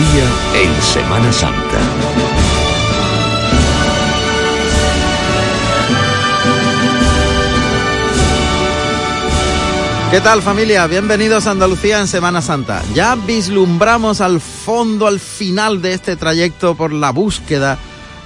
[0.00, 1.78] En Semana Santa.
[10.12, 10.86] ¿Qué tal familia?
[10.86, 12.84] Bienvenidos a Andalucía en Semana Santa.
[12.94, 17.76] Ya vislumbramos al fondo, al final de este trayecto por la búsqueda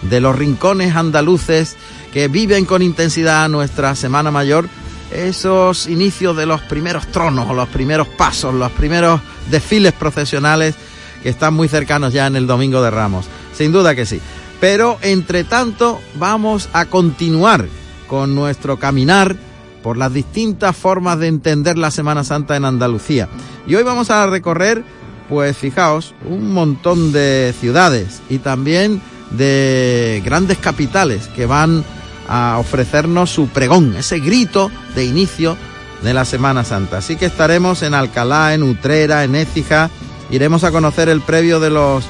[0.03, 1.79] de los rincones andaluces
[2.13, 4.69] que viven con intensidad nuestra Semana Mayor,
[5.11, 10.75] esos inicios de los primeros tronos, los primeros pasos, los primeros desfiles procesionales
[11.23, 13.27] que están muy cercanos ya en el Domingo de Ramos.
[13.55, 14.21] Sin duda que sí.
[14.61, 17.67] Pero entre tanto vamos a continuar
[18.09, 19.37] con nuestro caminar
[19.83, 23.29] por las distintas formas de entender la Semana Santa en Andalucía.
[23.67, 24.85] Y hoy vamos a recorrer,
[25.29, 31.85] pues fijaos, un montón de ciudades y también de grandes capitales que van
[32.29, 35.57] a ofrecernos su pregón, ese grito de inicio
[36.03, 36.99] de la Semana Santa.
[36.99, 39.91] Así que estaremos en Alcalá, en Utrera, en Écija,
[40.33, 42.05] iremos a conocer el previo de los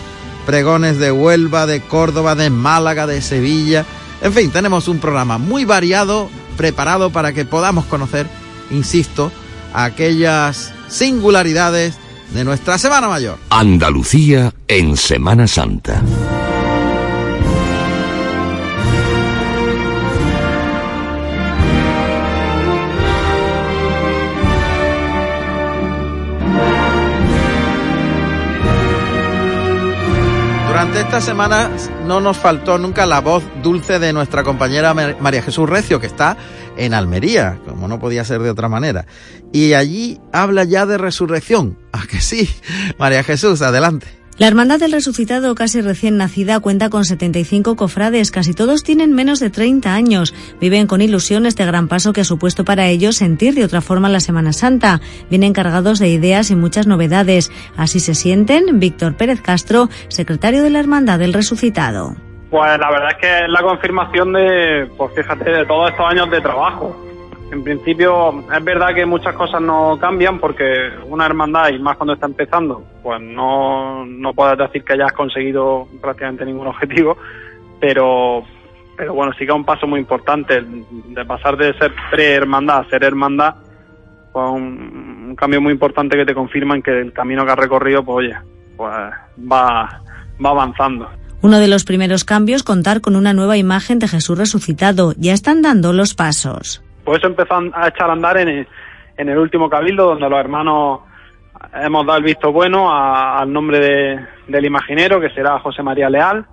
[0.46, 3.84] pregones de Huelva, de Córdoba, de Málaga, de Sevilla.
[4.22, 8.26] En fin, tenemos un programa muy variado preparado para que podamos conocer,
[8.70, 9.30] insisto,
[9.74, 11.96] aquellas singularidades
[12.32, 13.38] de nuestra Semana Mayor.
[13.50, 16.02] Andalucía en Semana Santa.
[30.82, 35.70] Durante estas semanas no nos faltó nunca la voz dulce de nuestra compañera María Jesús
[35.70, 36.36] Recio, que está
[36.76, 39.06] en Almería, como no podía ser de otra manera.
[39.52, 41.78] Y allí habla ya de resurrección.
[41.92, 42.50] ¿A que sí?
[42.98, 44.08] María Jesús, adelante.
[44.42, 49.38] La Hermandad del Resucitado, casi recién nacida, cuenta con 75 cofrades, casi todos tienen menos
[49.38, 50.34] de 30 años.
[50.60, 54.08] Viven con ilusión este gran paso que ha supuesto para ellos sentir de otra forma
[54.08, 54.98] la Semana Santa.
[55.30, 57.52] Vienen cargados de ideas y muchas novedades.
[57.76, 62.16] Así se sienten Víctor Pérez Castro, secretario de la Hermandad del Resucitado.
[62.50, 66.28] Pues la verdad es que es la confirmación de, pues fíjate, de todos estos años
[66.32, 67.11] de trabajo
[67.52, 70.64] en principio es verdad que muchas cosas no cambian porque
[71.06, 75.86] una hermandad, y más cuando está empezando, pues no, no puedes decir que hayas conseguido
[76.00, 77.16] prácticamente ningún objetivo,
[77.78, 78.42] pero,
[78.96, 82.88] pero bueno, sí que es un paso muy importante de pasar de ser pre-hermandad a
[82.88, 83.56] ser hermandad,
[84.32, 88.02] pues un, cambio muy importante que te confirma en que el camino que has recorrido,
[88.02, 88.38] pues oye,
[88.76, 88.92] pues
[89.50, 90.00] va,
[90.44, 91.08] va avanzando.
[91.42, 95.12] Uno de los primeros cambios, contar con una nueva imagen de Jesús resucitado.
[95.16, 96.82] Ya están dando los pasos.
[97.04, 98.68] Pues eso empezó a echar a andar en el,
[99.16, 101.00] en el último cabildo, donde los hermanos
[101.74, 106.10] hemos dado el visto bueno a, al nombre de, del imaginero, que será José María
[106.10, 106.46] Leal.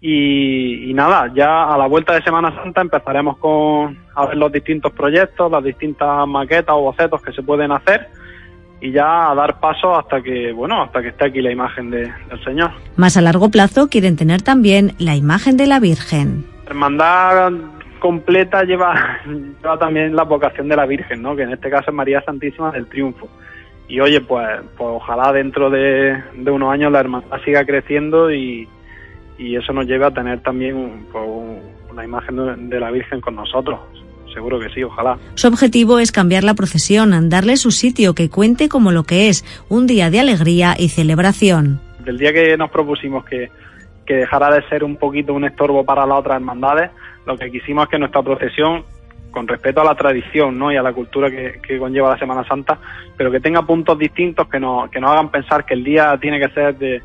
[0.00, 4.52] Y, y, nada, ya a la vuelta de Semana Santa empezaremos con a ver los
[4.52, 8.08] distintos proyectos, las distintas maquetas o bocetos que se pueden hacer
[8.80, 12.12] y ya a dar paso hasta que, bueno, hasta que esté aquí la imagen de,
[12.28, 12.70] del Señor.
[12.96, 16.46] Más a largo plazo quieren tener también la imagen de la Virgen.
[16.66, 17.52] Hermandad
[17.98, 21.36] completa lleva, lleva también la vocación de la Virgen, ¿no?
[21.36, 23.28] que en este caso es María Santísima del Triunfo.
[23.88, 28.68] Y oye, pues, pues ojalá dentro de, de unos años la hermandad siga creciendo y,
[29.38, 31.24] y eso nos lleve a tener también pues,
[31.90, 33.80] una imagen de la Virgen con nosotros.
[34.34, 35.18] Seguro que sí, ojalá.
[35.34, 39.44] Su objetivo es cambiar la procesión, darle su sitio, que cuente como lo que es,
[39.68, 41.80] un día de alegría y celebración.
[42.04, 43.50] Del día que nos propusimos que,
[44.08, 46.90] que dejara de ser un poquito un estorbo para las otras hermandades,
[47.26, 48.82] lo que quisimos es que nuestra procesión,
[49.30, 50.72] con respeto a la tradición ¿no?
[50.72, 52.78] y a la cultura que, conlleva la Semana Santa,
[53.18, 56.40] pero que tenga puntos distintos que nos, que nos hagan pensar que el día tiene
[56.40, 57.02] que ser de,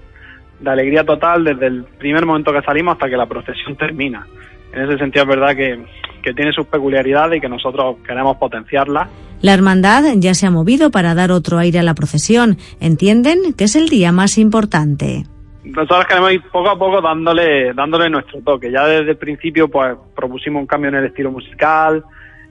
[0.61, 4.25] de alegría total desde el primer momento que salimos hasta que la procesión termina.
[4.71, 5.83] En ese sentido es verdad que,
[6.23, 9.09] que tiene sus peculiaridades y que nosotros queremos potenciarlas.
[9.41, 12.57] La hermandad ya se ha movido para dar otro aire a la procesión.
[12.79, 15.25] Entienden que es el día más importante
[15.63, 18.69] nosotros queremos ir poco a poco dándole dándole nuestro toque.
[18.69, 22.03] Ya desde el principio pues propusimos un cambio en el estilo musical,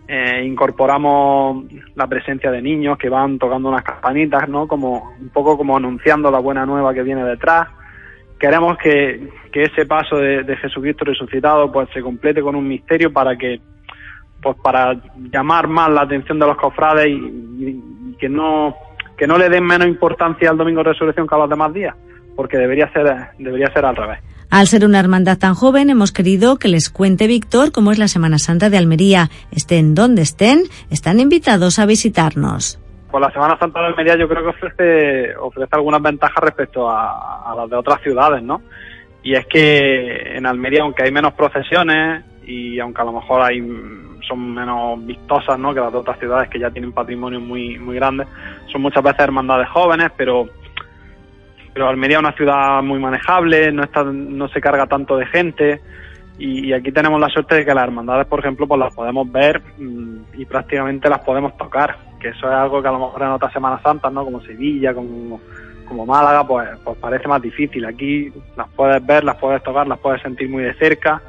[0.09, 1.65] eh, incorporamos
[1.95, 4.67] la presencia de niños que van tocando unas campanitas, ¿no?
[4.67, 7.69] Como un poco como anunciando la buena nueva que viene detrás.
[8.39, 13.13] Queremos que, que ese paso de, de Jesucristo resucitado pues se complete con un misterio
[13.13, 13.61] para que
[14.43, 14.97] pues para
[15.31, 18.75] llamar más la atención de los cofrades y, y, y que no
[19.17, 21.95] que no le den menos importancia al domingo de resurrección que a los demás días
[22.37, 23.07] porque debería ser,
[23.39, 24.21] debería ser al revés.
[24.51, 28.07] Al ser una hermandad tan joven, hemos querido que les cuente Víctor cómo es la
[28.07, 29.31] Semana Santa de Almería.
[29.51, 32.79] Estén donde estén, están invitados a visitarnos.
[33.11, 37.51] Pues la Semana Santa de Almería yo creo que ofrece, ofrece algunas ventajas respecto a,
[37.51, 38.61] a las de otras ciudades, ¿no?
[39.23, 43.61] Y es que en Almería, aunque hay menos procesiones y aunque a lo mejor hay
[44.29, 45.73] son menos vistosas, ¿no?
[45.73, 48.29] Que las de otras ciudades que ya tienen patrimonio muy muy grandes,
[48.71, 50.47] son muchas veces hermandades jóvenes, pero
[51.73, 55.81] pero Almería es una ciudad muy manejable, no está, no se carga tanto de gente
[56.39, 59.63] y, aquí tenemos la suerte de que las hermandades, por ejemplo, pues las podemos ver
[59.79, 63.29] mm, y prácticamente las podemos tocar, que eso es algo que a lo mejor en
[63.29, 64.25] otras Semanas Santas, ¿no?
[64.25, 65.41] Como Sevilla, como,
[65.87, 67.85] como Málaga, pues, pues parece más difícil.
[67.85, 71.23] Aquí las puedes ver, las puedes tocar, las puedes sentir muy de cerca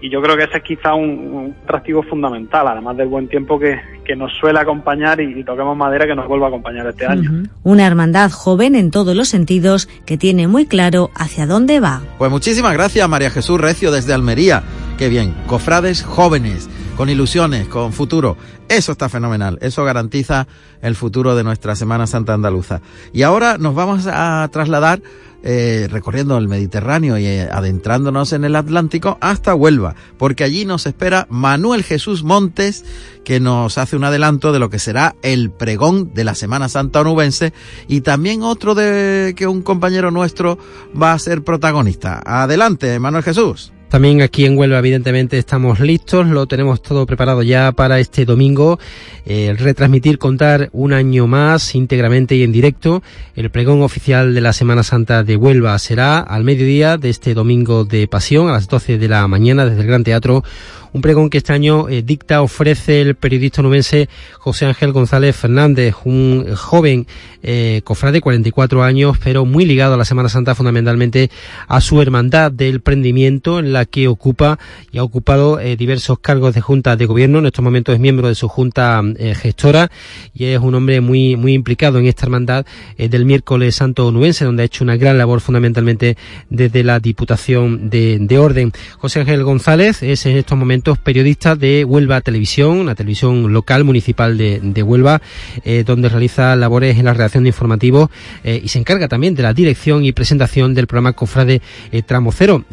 [0.00, 3.78] y yo creo que ese es quizá un, atractivo fundamental, además del buen tiempo que,
[4.16, 7.42] nos suele acompañar y, toquemos madera que nos vuelva a acompañar este año.
[7.62, 12.00] Una hermandad joven en todos los sentidos que tiene muy claro hacia dónde va.
[12.16, 14.62] Pues muchísimas gracias María Jesús Recio desde Almería.
[14.96, 18.38] Qué bien, cofrades jóvenes, con ilusiones, con futuro.
[18.68, 20.46] Eso está fenomenal, eso garantiza
[20.80, 22.80] el futuro de nuestra Semana Santa Andaluza.
[23.12, 25.00] Y ahora nos vamos a trasladar
[25.42, 30.86] eh, recorriendo el Mediterráneo y eh, adentrándonos en el Atlántico hasta Huelva, porque allí nos
[30.86, 32.84] espera Manuel Jesús Montes,
[33.24, 37.00] que nos hace un adelanto de lo que será el pregón de la Semana Santa
[37.00, 37.52] onubense
[37.86, 40.58] y también otro de que un compañero nuestro
[41.00, 42.20] va a ser protagonista.
[42.24, 43.72] Adelante, Manuel Jesús.
[43.88, 48.78] También aquí en Huelva, evidentemente, estamos listos, lo tenemos todo preparado ya para este domingo,
[49.24, 53.02] eh, retransmitir, contar un año más íntegramente y en directo.
[53.34, 57.84] El pregón oficial de la Semana Santa de Huelva será al mediodía de este domingo
[57.84, 60.44] de Pasión, a las 12 de la mañana, desde el Gran Teatro
[60.92, 64.08] un pregón que este año eh, dicta, ofrece el periodista nubense
[64.38, 67.06] José Ángel González Fernández, un joven
[67.42, 71.30] eh, cofrade de 44 años, pero muy ligado a la Semana Santa fundamentalmente
[71.68, 74.58] a su hermandad del prendimiento en la que ocupa
[74.90, 77.38] y ha ocupado eh, diversos cargos de junta de gobierno.
[77.38, 79.90] En estos momentos es miembro de su junta eh, gestora
[80.34, 84.62] y es un hombre muy, muy implicado en esta hermandad del miércoles santo nubense, donde
[84.62, 86.16] ha hecho una gran labor fundamentalmente
[86.50, 88.72] desde la Diputación de, de Orden.
[88.98, 94.38] José Ángel González es en estos momentos periodistas de Huelva Televisión, la televisión local municipal
[94.38, 95.20] de, de Huelva,
[95.64, 98.10] eh, donde realiza labores en la redacción de informativos
[98.44, 101.60] eh, y se encarga también de la dirección y presentación del programa Cofrade
[101.92, 102.64] eh, Tramo Cero.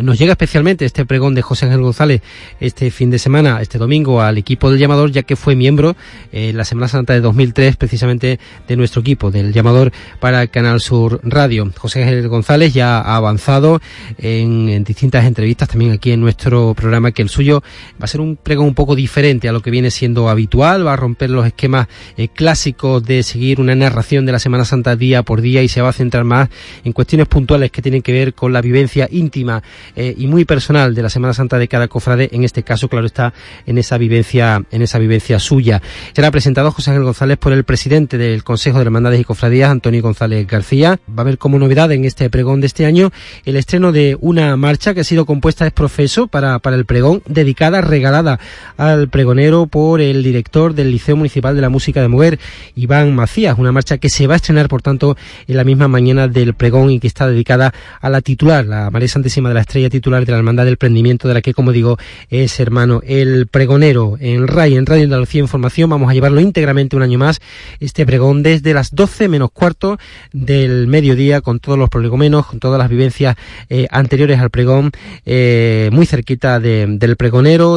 [0.00, 2.20] nos llega especialmente este pregón de José Ángel González
[2.60, 5.96] este fin de semana, este domingo, al equipo del llamador, ya que fue miembro
[6.32, 8.38] la Semana Santa de 2003 precisamente
[8.68, 11.70] de nuestro equipo, del llamador para Canal Sur Radio.
[11.76, 13.80] José Ángel González ya ha avanzado
[14.18, 17.62] en, en distintas entrevistas también aquí en nuestro programa que el suyo va
[18.00, 20.96] a ser un pregón un poco diferente a lo que viene siendo habitual, va a
[20.96, 25.40] romper los esquemas eh, clásicos de seguir una narración de la Semana Santa día por
[25.40, 26.48] día y se va a centrar más
[26.84, 29.62] en cuestiones puntuales que tienen que ver con la vivencia íntima
[29.94, 33.06] eh, y muy personal de la Semana Santa de cada cofrade, en este caso, claro
[33.06, 33.32] está,
[33.66, 35.82] en esa vivencia, en esa vivencia suya.
[36.14, 40.02] Será presentado José Ángel González por el presidente del Consejo de Hermandades y Cofradías, Antonio
[40.02, 41.00] González García.
[41.08, 43.10] Va a haber como novedad en este pregón de este año
[43.44, 47.22] el estreno de una marcha que ha sido compuesta es profeso para, para el pregón
[47.36, 48.40] dedicada, regalada
[48.76, 52.40] al pregonero por el director del Liceo Municipal de la Música de Mujer,
[52.74, 55.16] Iván Macías, una marcha que se va a estrenar, por tanto,
[55.46, 59.08] en la misma mañana del pregón y que está dedicada a la titular, la María
[59.08, 61.98] Santísima de la Estrella titular de la Hermandad del Prendimiento, de la que, como digo,
[62.30, 65.90] es hermano el pregonero en RAI, en Radio Andalucía Información.
[65.90, 67.40] Vamos a llevarlo íntegramente un año más,
[67.80, 69.98] este pregón desde las 12 menos cuarto
[70.32, 73.36] del mediodía, con todos los prolegomenos, con todas las vivencias
[73.68, 74.90] eh, anteriores al pregón,
[75.24, 77.25] eh, muy cerquita del pregón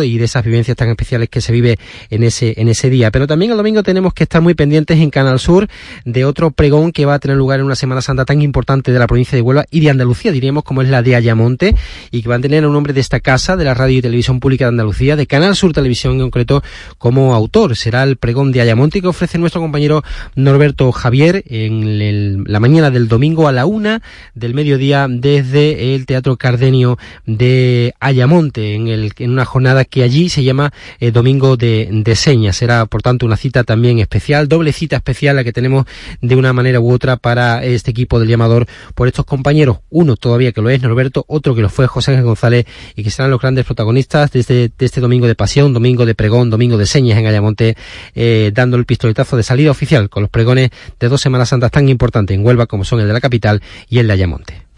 [0.03, 1.77] y de esas vivencias tan especiales que se vive
[2.09, 3.11] en ese, en ese día.
[3.11, 5.67] Pero también el domingo tenemos que estar muy pendientes en Canal Sur
[6.05, 8.99] de otro pregón que va a tener lugar en una Semana Santa tan importante de
[8.99, 11.75] la provincia de Huelva y de Andalucía, diríamos, como es la de Ayamonte,
[12.11, 14.39] y que va a tener un nombre de esta casa, de la Radio y Televisión
[14.39, 16.63] Pública de Andalucía, de Canal Sur Televisión en concreto,
[16.97, 17.75] como autor.
[17.75, 20.03] Será el pregón de Ayamonte que ofrece nuestro compañero
[20.35, 24.01] Norberto Javier en la mañana del domingo a la una
[24.33, 30.29] del mediodía desde el Teatro Cardenio de Ayamonte, en, el, en una jornada que allí
[30.29, 32.57] se llama eh, Domingo de, Señas.
[32.57, 35.85] Será, por tanto, una cita también especial, doble cita especial la que tenemos
[36.21, 39.79] de una manera u otra para este equipo del llamador por estos compañeros.
[39.89, 42.65] Uno todavía que lo es Norberto, otro que lo fue José Ángel González
[42.95, 46.49] y que serán los grandes protagonistas de este, este Domingo de Pasión, Domingo de Pregón,
[46.49, 47.75] Domingo de Señas en Ayamonte,
[48.15, 51.89] eh, dando el pistoletazo de salida oficial con los pregones de dos Semanas Santas tan
[51.89, 54.69] importantes en Huelva como son el de la capital y el de Ayamonte.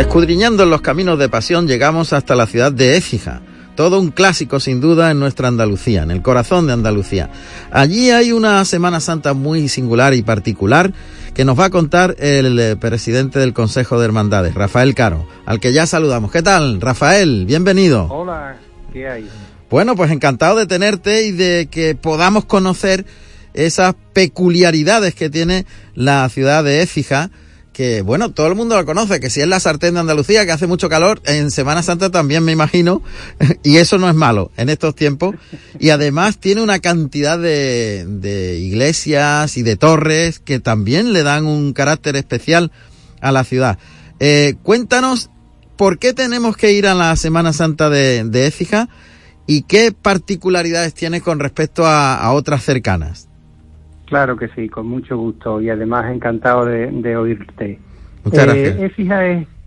[0.00, 3.42] Escudriñando los caminos de pasión llegamos hasta la ciudad de Écija,
[3.76, 7.28] todo un clásico sin duda en nuestra Andalucía, en el corazón de Andalucía.
[7.70, 10.94] Allí hay una Semana Santa muy singular y particular
[11.34, 15.60] que nos va a contar el eh, presidente del Consejo de Hermandades, Rafael Caro, al
[15.60, 16.32] que ya saludamos.
[16.32, 17.44] ¿Qué tal, Rafael?
[17.44, 18.08] Bienvenido.
[18.10, 18.56] Hola,
[18.94, 19.28] ¿qué hay?
[19.68, 23.04] Bueno, pues encantado de tenerte y de que podamos conocer
[23.52, 27.30] esas peculiaridades que tiene la ciudad de Écija
[27.80, 30.52] que, bueno, todo el mundo lo conoce, que si es la sartén de Andalucía, que
[30.52, 33.02] hace mucho calor, en Semana Santa también me imagino,
[33.62, 35.34] y eso no es malo en estos tiempos.
[35.78, 41.46] Y además tiene una cantidad de, de iglesias y de torres que también le dan
[41.46, 42.70] un carácter especial
[43.22, 43.78] a la ciudad.
[44.18, 45.30] Eh, cuéntanos
[45.78, 48.90] por qué tenemos que ir a la Semana Santa de, de Écija
[49.46, 53.29] y qué particularidades tiene con respecto a otras cercanas.
[54.10, 57.78] Claro que sí, con mucho gusto y además encantado de, oírte.
[58.24, 58.76] Muchas gracias.
[58.76, 58.92] Eh,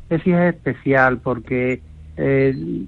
[0.09, 1.81] es, es especial porque
[2.17, 2.85] eh,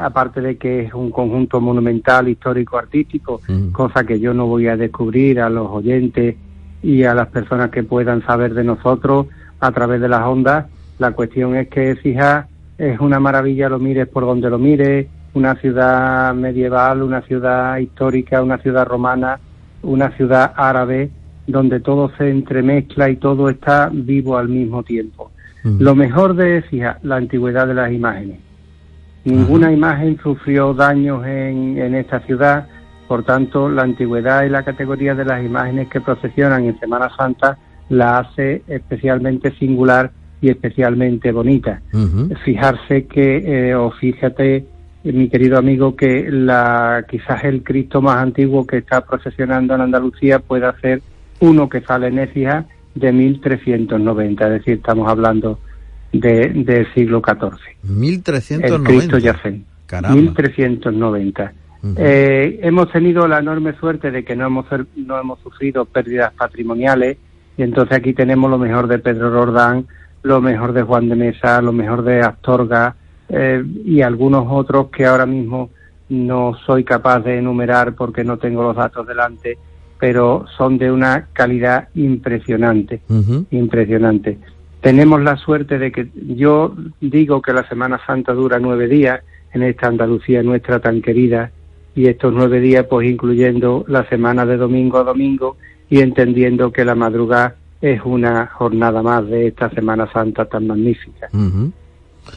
[0.00, 3.72] aparte de que es un conjunto monumental, histórico, artístico, mm.
[3.72, 6.36] cosa que yo no voy a descubrir a los oyentes
[6.80, 9.26] y a las personas que puedan saber de nosotros
[9.58, 10.66] a través de las ondas,
[11.00, 12.46] la cuestión es que hija
[12.78, 18.40] es una maravilla, lo mires por donde lo mires, una ciudad medieval, una ciudad histórica,
[18.40, 19.40] una ciudad romana,
[19.82, 21.10] una ciudad árabe
[21.46, 25.30] donde todo se entremezcla y todo está vivo al mismo tiempo.
[25.64, 25.80] Mm.
[25.80, 28.40] Lo mejor de Écija, la antigüedad de las imágenes.
[29.24, 32.66] Ninguna imagen sufrió daños en, en esta ciudad,
[33.08, 37.58] por tanto, la antigüedad y la categoría de las imágenes que procesionan en Semana Santa
[37.88, 41.80] la hace especialmente singular y especialmente bonita.
[42.44, 44.66] Fijarse que, eh, o fíjate,
[45.12, 50.38] mi querido amigo, que la quizás el Cristo más antiguo que está procesionando en Andalucía
[50.38, 51.02] pueda ser
[51.40, 55.60] uno que sale en Écija de 1390, es decir, estamos hablando
[56.12, 57.76] de, del siglo XIV.
[57.82, 58.66] 1390.
[58.66, 59.64] El Cristo Yacén.
[60.12, 61.52] 1390.
[61.96, 67.16] eh, hemos tenido la enorme suerte de que no hemos, no hemos sufrido pérdidas patrimoniales
[67.56, 69.86] y entonces aquí tenemos lo mejor de Pedro Rordán,
[70.22, 72.96] lo mejor de Juan de Mesa, lo mejor de Astorga,
[73.28, 75.70] eh, y algunos otros que ahora mismo
[76.08, 79.58] no soy capaz de enumerar porque no tengo los datos delante,
[79.98, 83.02] pero son de una calidad impresionante,
[83.50, 84.38] impresionante.
[84.80, 89.20] Tenemos la suerte de que yo digo que la Semana Santa dura nueve días
[89.52, 91.50] en esta Andalucía nuestra tan querida
[91.94, 95.56] y estos nueve días pues incluyendo la semana de domingo a domingo
[95.90, 101.28] y entendiendo que la madrugada es una jornada más de esta Semana Santa tan magnífica.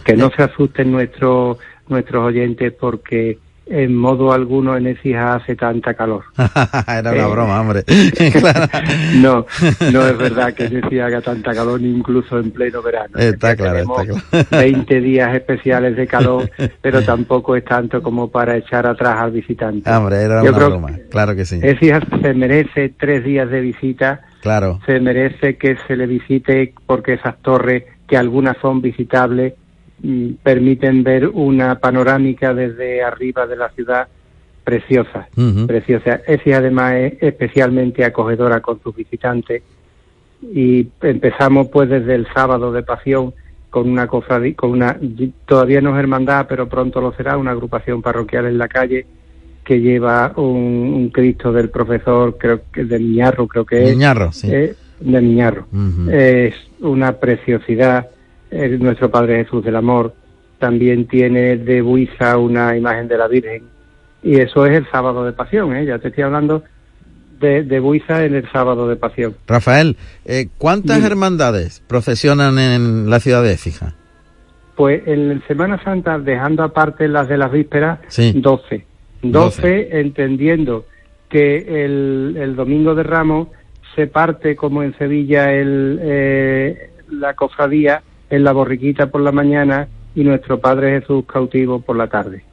[0.04, 1.58] Que no se asusten nuestros
[1.88, 3.38] nuestros oyentes porque
[3.72, 6.24] en modo alguno en Ecija hace tanta calor.
[6.88, 7.84] Era una eh, broma, hombre.
[9.16, 9.46] no,
[9.94, 13.18] no es verdad que en Ecija haga tanta calor ni incluso en pleno verano.
[13.18, 14.48] Está claro, está claro.
[14.52, 16.50] 20 días especiales de calor,
[16.82, 19.90] pero tampoco es tanto como para echar atrás al visitante.
[19.90, 21.60] Hombre, era una broma, claro que sí.
[21.62, 24.22] Ecija se merece tres días de visita.
[24.42, 24.80] Claro.
[24.86, 29.54] Se merece que se le visite porque esas torres, que algunas son visitables,
[30.44, 34.08] permiten ver una panorámica desde arriba de la ciudad
[34.64, 35.28] preciosa,
[35.68, 36.22] preciosa.
[36.28, 39.64] Es y además es especialmente acogedora con sus visitantes
[40.42, 43.34] y empezamos pues desde el sábado de pasión
[43.70, 45.00] con una cofradía, con una
[45.46, 49.06] todavía no es hermandad, pero pronto lo será, una agrupación parroquial en la calle
[49.64, 53.92] que lleva un, Cristo del profesor, creo que de Miñarro, creo que es.
[53.92, 54.50] Miñarro, sí.
[54.52, 55.68] Eh, de Miñarro.
[56.12, 58.08] Es una preciosidad
[58.52, 60.14] nuestro Padre Jesús del Amor,
[60.60, 63.64] también tiene de Buiza una imagen de la Virgen,
[64.24, 65.86] y eso es el sábado de pasión, ¿eh?
[65.86, 66.64] ya te estoy hablando
[67.40, 69.36] de, de Buiza en el sábado de pasión.
[69.48, 73.96] Rafael, eh, ¿cuántas hermandades procesionan en la ciudad de Écija?
[74.76, 78.00] Pues en Semana Santa, dejando aparte las de las vísperas,
[78.36, 78.86] doce
[79.22, 80.00] 12.
[80.00, 80.86] entendiendo
[81.30, 83.48] que el, el, domingo de Ramos
[83.96, 88.02] se parte como en Sevilla el, eh, la cofradía
[88.32, 92.44] en la borriquita por la mañana y nuestro Padre Jesús cautivo por la tarde.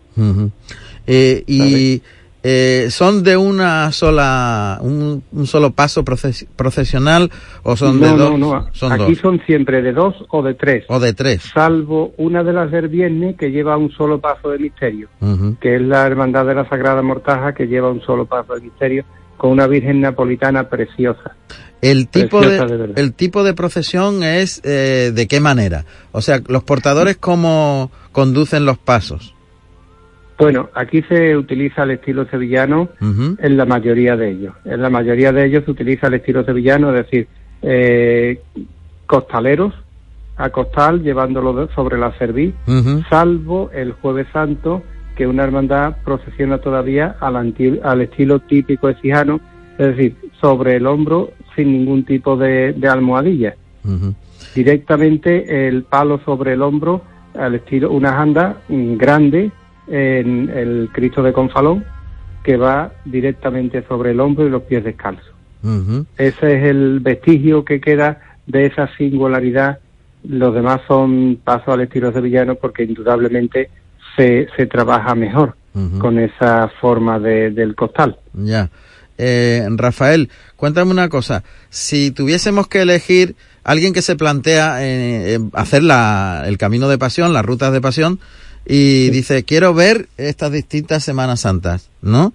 [1.07, 2.03] Eh, y
[2.43, 7.31] eh, son de una sola, un, solo paso procesional
[7.63, 8.19] o son de dos?
[8.19, 10.85] No, no, son aquí son siempre de dos o de tres.
[10.89, 11.43] O de tres.
[11.55, 15.09] Salvo una de las del viernes que lleva un solo paso de misterio,
[15.61, 19.05] que es la Hermandad de la Sagrada Mortaja que lleva un solo paso de misterio
[19.39, 21.35] con una Virgen napolitana preciosa.
[21.81, 25.85] El tipo, de, el tipo de procesión es eh, de qué manera?
[26.11, 29.35] O sea, los portadores cómo conducen los pasos.
[30.39, 34.55] Bueno, aquí se utiliza el estilo sevillano en la mayoría de ellos.
[34.65, 37.29] En la mayoría de ellos se utiliza el estilo sevillano, es decir,
[37.63, 38.41] eh,
[39.07, 39.75] costaleros
[40.37, 42.55] a costal llevándolo sobre la cerviz,
[43.11, 44.85] salvo el jueves santo
[45.19, 47.35] que una hermandad procesiona todavía al,
[47.83, 49.41] al estilo típico exijano,
[49.77, 53.57] es decir, sobre el hombro sin ningún tipo de, almohadilla.
[54.55, 57.03] Directamente el palo sobre el hombro,
[57.37, 59.51] al estilo una anda grande
[59.89, 61.85] en el Cristo de Confalón,
[62.45, 65.35] que va directamente sobre el hombro y los pies descalzos.
[66.17, 69.81] Ese es el vestigio que queda de esa singularidad,
[70.23, 73.69] los demás son pasos al estilo sevillano porque indudablemente
[74.19, 75.57] se, se trabaja mejor
[76.01, 78.19] con esa forma de, del costal.
[78.35, 78.69] Ya.
[79.17, 81.45] Eh, Rafael, cuéntame una cosa.
[81.71, 87.33] Si tuviésemos que elegir alguien que se plantea eh, hacer la, el camino de pasión,
[87.33, 88.19] las rutas de pasión,
[88.67, 92.33] y dice, quiero ver estas distintas Semanas Santas, ¿no?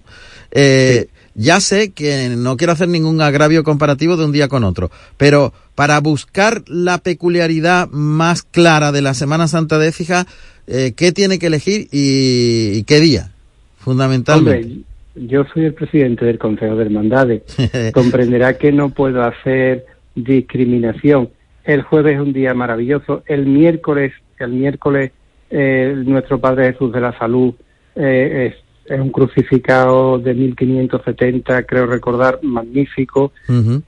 [0.50, 4.90] Eh, ya sé que no quiero hacer ningún agravio comparativo de un día con otro,
[5.16, 10.26] pero para buscar la peculiaridad más clara de la Semana Santa de Écija,
[10.66, 13.30] eh, ¿qué tiene que elegir y, qué día?
[13.78, 14.82] Fundamentalmente.
[15.14, 17.42] yo soy el presidente del Consejo de Hermandades.
[17.92, 21.30] Comprenderá que no puedo hacer discriminación.
[21.64, 23.22] El jueves es un día maravilloso.
[23.26, 25.12] El miércoles, el miércoles,
[25.50, 27.54] eh, nuestro Padre Jesús de la Salud
[27.96, 33.32] eh, es es un crucificado de 1570, creo recordar, magnífico.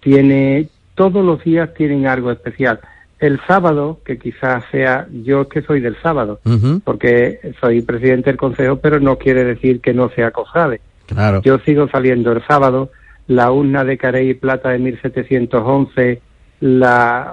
[0.01, 2.81] Tiene, todos los días tienen algo especial.
[3.19, 6.41] El sábado, que quizás sea, yo es que soy del sábado,
[6.85, 10.81] porque soy presidente del consejo, pero no quiere decir que no sea cofrade.
[11.07, 11.41] Claro.
[11.43, 12.91] Yo sigo saliendo el sábado,
[13.27, 16.21] la urna de carey y plata de 1711,
[16.61, 17.33] la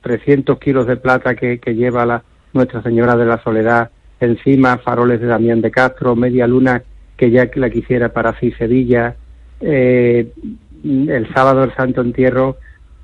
[0.00, 2.22] 300 kilos de plata que, que lleva la
[2.52, 6.82] Nuestra Señora de la Soledad, encima faroles de Damián de Castro, media luna
[7.16, 9.16] que ya la quisiera para sí Sevilla,
[9.60, 10.32] eh,
[10.84, 12.56] el sábado del Santo Entierro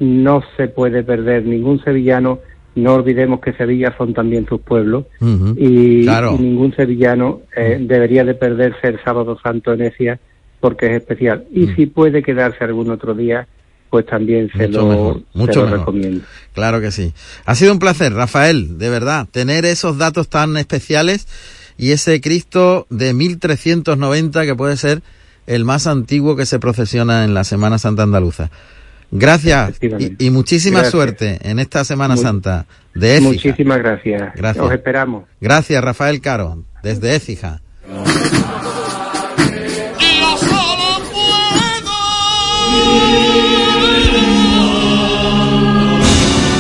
[0.03, 2.41] no se puede perder ningún sevillano,
[2.75, 6.07] no olvidemos que Sevilla son también sus pueblos y,
[6.39, 10.19] ningún sevillano eh, debería de perderse el sábado santo en Ecia
[10.59, 11.45] porque es especial.
[11.53, 13.47] Y si puede quedarse algún otro día,
[13.91, 16.25] pues también se lo, mucho recomiendo.
[16.55, 17.13] Claro que sí.
[17.45, 21.29] Ha sido un placer, Rafael, de verdad, tener esos datos tan especiales
[21.79, 25.03] y ese Cristo de 1390 que puede ser
[25.47, 28.51] el más antiguo que se procesiona en la Semana Santa Andaluza.
[29.15, 29.79] Gracias
[30.19, 33.29] y, muchísima suerte en esta Semana Santa de Écija.
[33.29, 34.35] Muchísimas gracias.
[34.35, 34.65] gracias.
[34.65, 35.25] Os esperamos.
[35.39, 37.61] Gracias, Rafael Caro, desde Écija.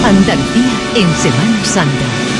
[0.05, 2.33] Andalucía en Semana Santa.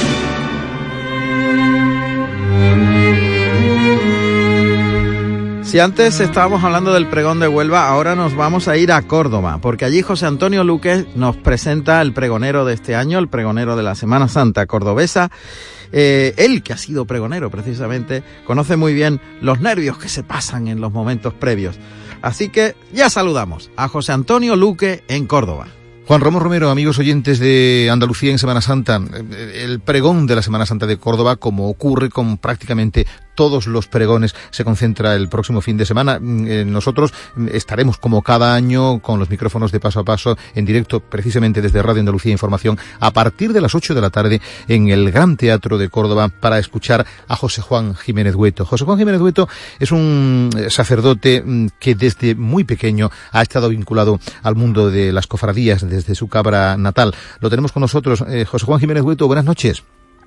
[5.73, 9.59] Si antes estábamos hablando del pregón de Huelva, ahora nos vamos a ir a Córdoba,
[9.63, 13.83] porque allí José Antonio Luque nos presenta el pregonero de este año, el pregonero de
[13.83, 15.31] la Semana Santa cordobesa.
[15.91, 20.69] Eh, él, que ha sido pregonero precisamente, conoce muy bien los nervios que se pasan
[20.69, 21.79] en los momentos previos.
[22.21, 25.69] Así que ya saludamos a José Antonio Luque en Córdoba.
[26.07, 29.01] Juan Ramos Romero, amigos oyentes de Andalucía en Semana Santa,
[29.55, 34.35] el pregón de la Semana Santa de Córdoba, como ocurre con prácticamente todos los pregones,
[34.51, 36.19] se concentra el próximo fin de semana.
[36.21, 37.13] Mm, eh, nosotros
[37.53, 41.83] estaremos como cada año con los micrófonos de paso a paso en directo, precisamente desde
[41.83, 45.79] Radio Andalucía Información, a partir de las 8 de la tarde en el Gran Teatro
[45.79, 48.65] de Córdoba para escuchar a José Juan Jiménez Dueto.
[48.65, 53.69] José Juan Jiménez Dueto es un eh, sacerdote mm, que desde muy pequeño ha estado
[53.69, 57.15] vinculado al mundo de las cofradías, desde su cabra natal.
[57.41, 58.25] Lo tenemos con nosotros.
[58.29, 59.83] Eh, José Juan Jiménez Hueto, buenas noches.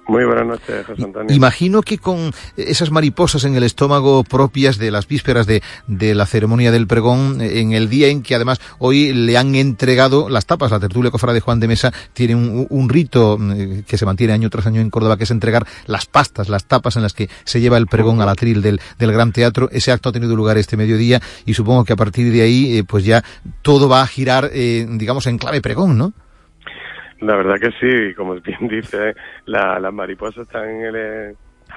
[0.08, 1.36] Muy buenas noches, José Antonio.
[1.36, 6.28] Imagino que con esas mariposas en el estómago propias de las vísperas de, de, la
[6.28, 10.70] ceremonia del pregón, en el día en que además hoy le han entregado las tapas,
[10.70, 14.50] la tertulia cofrade de Juan de Mesa tiene un, rito mm, que se mantiene año
[14.52, 17.60] tras año en Córdoba, que es entregar las pastas, las tapas en las que se
[17.60, 19.70] lleva el pregón al atril del, del Gran Teatro.
[19.72, 22.84] Ese acto ha tenido lugar este mediodía y supongo que a partir de ahí, eh,
[22.84, 23.24] pues ya
[23.64, 26.14] todo va a girar, eh, digamos, en clave pregón, ¿no?
[27.22, 30.68] La verdad que sí, como bien dice, la, las mariposas están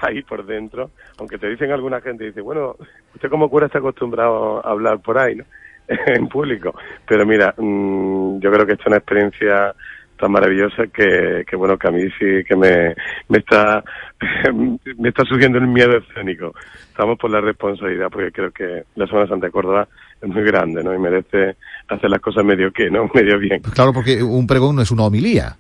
[0.02, 2.76] ahí por dentro, aunque te dicen alguna gente, dice, bueno,
[3.14, 5.44] usted como cura está acostumbrado a hablar por ahí, ¿no?
[6.06, 6.74] en público,
[7.06, 9.74] pero mira, mm, yo creo que esta es una experiencia
[10.18, 12.94] tan maravillosa que, que bueno, que a mí sí que me,
[13.28, 13.82] me está
[14.98, 16.52] me está surgiendo el miedo escénico.
[16.88, 19.88] Estamos por la responsabilidad porque creo que la Semana Santa de Córdoba
[20.20, 20.94] es muy grande, ¿no?
[20.94, 21.56] Y merece
[21.88, 23.08] hacer las cosas medio que, ¿no?
[23.14, 23.60] Medio bien.
[23.62, 25.56] Pues claro, porque un pregón no es una homilía.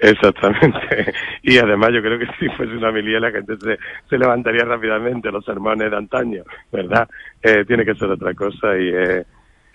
[0.00, 1.12] Exactamente.
[1.42, 5.32] Y además yo creo que si fuese una homilía la gente se, se levantaría rápidamente,
[5.32, 7.08] los sermones de antaño, ¿verdad?
[7.42, 8.88] Eh, tiene que ser otra cosa y...
[8.88, 9.24] Eh,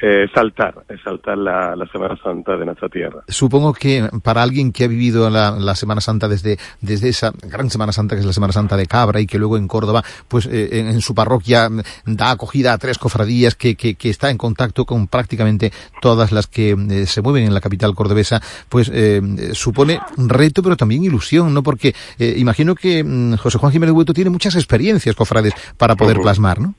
[0.02, 3.24] eh, saltar, saltar la, Semana Santa de nuestra tierra.
[3.28, 7.92] Supongo que para alguien que ha vivido la, Semana Santa desde, desde esa gran Semana
[7.92, 10.80] Santa que es la Semana Santa de Cabra y que luego en Córdoba, pues eh,
[10.80, 11.70] en, su parroquia
[12.06, 16.48] da acogida a tres cofradías que, que, que, está en contacto con prácticamente todas las
[16.48, 19.22] que eh, se mueven en la capital cordobesa, pues eh,
[19.54, 21.64] supone un reto pero también ilusión, ¿no?
[21.64, 26.60] Porque imagino que mm, José Juan Jiménez Hueto tiene muchas experiencias cofrades para poder plasmar,
[26.60, 26.76] ¿no?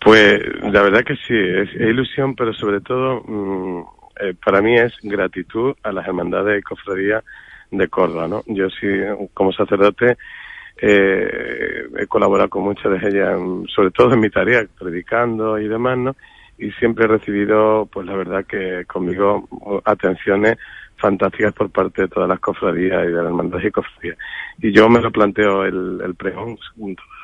[0.00, 3.84] Pues la verdad que sí, es, ilusión, pero sobre todo mm,
[4.20, 7.22] eh, para mí es gratitud a las hermandades y cofradías
[7.70, 8.42] de Córdoba, ¿no?
[8.46, 8.86] Yo sí,
[9.34, 10.16] como sacerdote,
[10.80, 13.38] eh, he colaborado con muchas de ellas,
[13.74, 16.16] sobre todo en mi tarea, predicando y demás, ¿no?
[16.58, 19.48] Y siempre he recibido, pues la verdad que conmigo
[19.84, 20.56] atenciones
[20.96, 24.18] fantásticas por parte de todas las cofradías y de las hermandades y cofradías.
[24.60, 26.58] Y yo me lo planteo el, el pregón,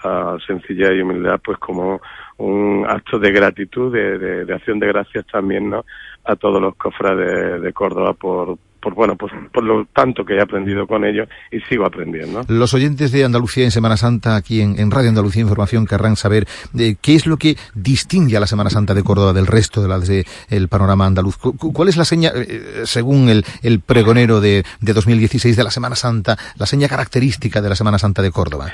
[0.06, 2.00] a sencillez y humildad, pues como
[2.38, 5.84] un acto de gratitud, de, de, acción de gracias también, ¿no?
[6.24, 10.40] A todos los cofrades de Córdoba por, por bueno, pues por lo tanto que he
[10.40, 12.42] aprendido con ellos y sigo aprendiendo.
[12.48, 16.90] Los oyentes de Andalucía en Semana Santa, aquí en, Radio Andalucía Información, querrán saber de
[16.90, 19.88] eh, qué es lo que distingue a la Semana Santa de Córdoba del resto de
[19.88, 21.38] las del panorama andaluz.
[21.38, 25.96] ¿Cuál es la seña, eh, según el, el pregonero de, de 2016 de la Semana
[25.96, 28.72] Santa, la seña característica de la Semana Santa de Córdoba?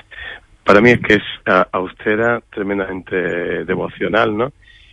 [0.65, 1.23] Para mí es que es
[1.73, 4.53] austera, tremendamente devocional, ¿no?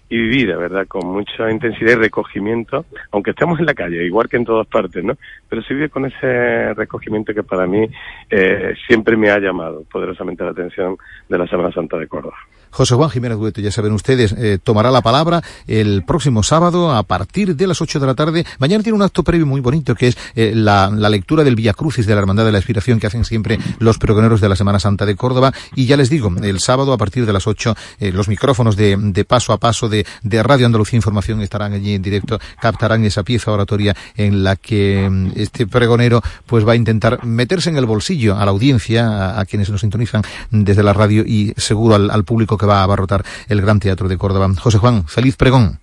[0.10, 0.88] Y vivida, ¿verdad?
[0.88, 5.04] Con mucha intensidad y recogimiento, aunque estemos en la calle, igual que en todas partes,
[5.04, 5.16] ¿no?
[5.48, 7.88] Pero se vive con ese recogimiento que para mí
[8.30, 12.38] eh, siempre me ha llamado poderosamente la atención de la Semana Santa de Córdoba.
[12.72, 17.04] José Juan Jiménez Dueto, ya saben ustedes, eh, tomará la palabra el próximo sábado a
[17.04, 18.46] partir de las 8 de la tarde.
[18.60, 22.06] Mañana tiene un acto previo muy bonito que es eh, la, lectura del Via Crucis
[22.06, 25.06] de la Hermandad de la Inspiración que hacen siempre los pregoneros de la Semana Santa
[25.06, 25.52] de Córdoba.
[25.76, 28.96] Y ya les digo, el sábado a partir de las 8 eh, los micrófonos de,
[28.98, 33.24] de, paso a paso de, de Radio Andalucía Información estarán allí en directo, captarán esa
[33.24, 37.86] pieza oratoria en la que mm, este pregonero pues va a intentar meterse en el
[37.86, 42.24] bolsillo a la audiencia, a, quienes nos sintonizan desde la radio y seguro al, al
[42.24, 44.50] público que va a abarrotar el Gran Teatro de Córdoba.
[44.60, 45.80] José Juan, feliz pregón.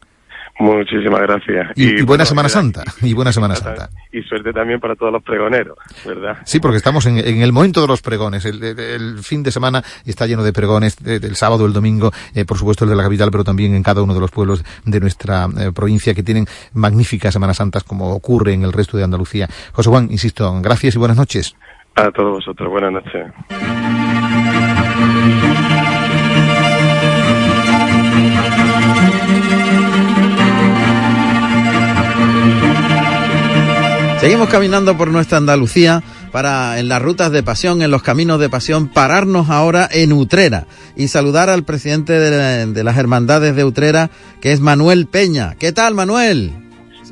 [0.58, 1.72] Muchísimas gracias.
[1.76, 2.82] Y, buena Semana Santa.
[3.02, 3.90] Y buena Semana Santa.
[4.10, 6.38] Y suerte también para todos los pregoneros, ¿verdad?
[6.44, 8.44] Sí, porque estamos en, el momento de los pregones.
[8.46, 12.84] El, fin de semana está lleno de pregones, el sábado, el domingo, eh, por supuesto
[12.84, 15.72] el de la capital, pero también en cada uno de los pueblos de nuestra eh,
[15.74, 19.48] provincia que tienen magníficas Semanas Santas como ocurre en el resto de Andalucía.
[19.72, 21.54] José Juan, insisto, gracias y buenas noches.
[21.96, 23.26] A todos vosotros, buenas noches.
[34.26, 38.48] Seguimos caminando por nuestra Andalucía para en las rutas de pasión, en los caminos de
[38.48, 44.10] pasión, pararnos ahora en Utrera y saludar al presidente de, las hermandades de Utrera,
[44.40, 45.54] que es Manuel Peña.
[45.60, 46.52] ¿Qué tal, Manuel?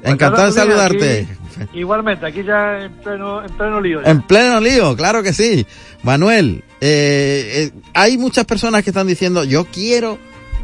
[0.02, 1.28] Encantado de saludarte.
[1.72, 4.04] igualmente, aquí ya en pleno, lío.
[4.04, 5.64] En pleno lío, claro que sí.
[6.02, 10.18] Manuel, eh, eh, hay muchas personas que están diciendo, yo quiero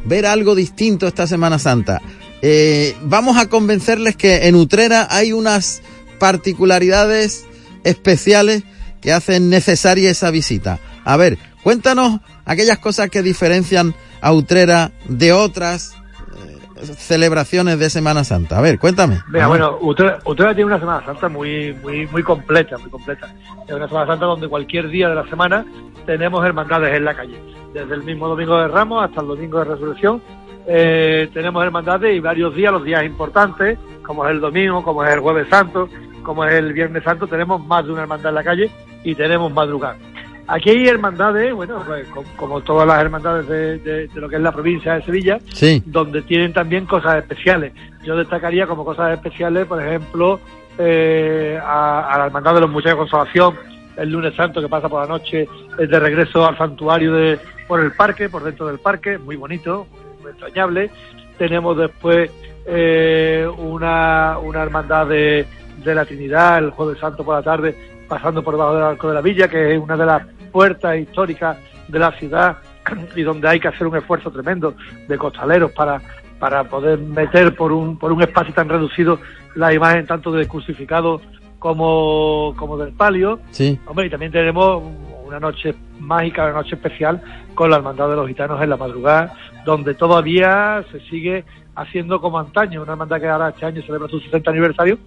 [0.04, 2.02] ver algo distinto esta Semana Santa.
[2.42, 5.82] Eh, vamos a convencerles que en Utrera hay unas
[6.20, 7.48] particularidades
[7.82, 8.62] especiales
[9.00, 10.78] que hacen necesaria esa visita.
[11.04, 15.96] A ver, cuéntanos aquellas cosas que diferencian a Utrera de otras
[16.36, 18.58] eh, celebraciones de Semana Santa.
[18.58, 19.20] A ver, cuéntame.
[19.28, 23.34] bueno, Utrera, tiene una Semana Santa muy, muy, muy completa, muy completa.
[23.66, 25.64] Es una Semana Santa donde cualquier día de la semana
[26.06, 27.40] tenemos hermandades en la calle.
[27.72, 30.22] Desde el mismo Domingo de Ramos hasta el Domingo de Resurrección
[30.66, 35.10] eh, tenemos hermandades y varios días, los días importantes, como es el domingo, como es
[35.10, 35.88] el jueves santo,
[36.22, 38.70] como es el Viernes Santo, tenemos más de una hermandad en la calle
[39.04, 39.96] y tenemos madrugar.
[40.46, 44.94] Aquí hay hermandades, bueno, pues, como, todas las hermandades de, lo que es la provincia
[44.94, 45.38] de Sevilla,
[45.86, 47.72] donde tienen también cosas especiales.
[48.02, 50.40] Yo destacaría como cosas especiales, por ejemplo,
[50.76, 53.54] eh, a, la hermandad de los Muchachos de Consolación,
[53.96, 55.46] el lunes santo que pasa por la noche
[55.78, 59.86] de regreso al santuario de por el parque, por dentro del parque, muy bonito,
[60.20, 60.90] muy entrañable.
[61.38, 62.28] Tenemos después
[62.66, 65.46] eh, una, una hermandad de,
[65.84, 67.74] de la Trinidad el Jueves Santo por la tarde,
[68.08, 71.56] pasando por debajo del Arco de la Villa, que es una de las puertas históricas
[71.88, 72.58] de la ciudad
[73.16, 74.74] y donde hay que hacer un esfuerzo tremendo
[75.08, 76.00] de costaleros para,
[76.38, 79.18] para poder meter por un, por un espacio tan reducido
[79.54, 81.20] la imagen tanto del crucificado
[81.58, 83.40] como, como del palio.
[83.50, 83.78] Sí.
[83.86, 84.82] Hombre, y también tenemos
[85.24, 87.22] una noche mágica, una noche especial
[87.54, 91.44] con la Hermandad de los Gitanos en la madrugada, donde todavía se sigue
[91.76, 94.98] haciendo como antaño, una hermandad que ahora este año celebra su 60 aniversario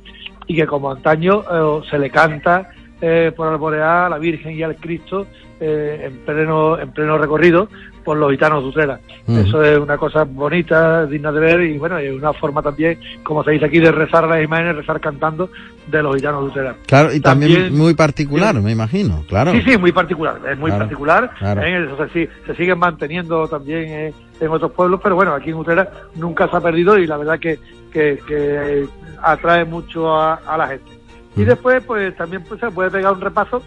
[0.48, 2.70] y que como antaño eh, se le canta
[3.02, 5.28] eh, por alborear a la Virgen y al Cristo
[5.60, 7.70] eh, en pleno en pleno recorrido
[8.04, 9.00] por los gitanos de Utrera.
[9.28, 13.44] Eso es una cosa bonita, digna de ver y bueno, es una forma también, como
[13.44, 15.50] se dice aquí, de rezar a las imágenes, rezar cantando
[15.88, 16.76] de los gitanos de Utrera.
[16.86, 19.52] Claro, y también, muy particular, me imagino, claro.
[19.54, 21.32] Sí, sí, muy particular, es muy particular.
[21.42, 26.48] Eso se, se, siguen manteniendo también en otros pueblos, pero bueno, aquí en Utrera nunca
[26.50, 27.60] se ha perdido y la verdad que,
[27.92, 28.88] que
[29.24, 30.92] atrae mucho a, la gente.
[31.36, 33.64] Y después, pues también pues, se puede pegar un repaso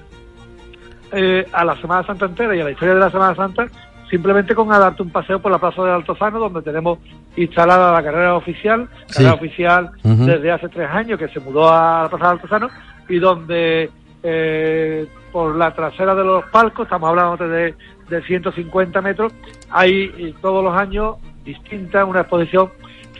[1.13, 3.67] eh, a la Semana Santa entera y a la historia de la Semana Santa
[4.11, 6.99] simplemente con darte un paseo por la Plaza del Altozano, donde tenemos
[7.37, 12.09] instalada la carrera oficial, carrera oficial desde hace tres años que se mudó a la
[12.09, 12.69] Plaza del Altozano,
[13.09, 13.91] y donde
[14.23, 17.75] eh, por la trasera de los palcos, estamos hablando de,
[18.09, 19.33] de 150 metros,
[19.71, 22.71] hay todos los años distinta una exposición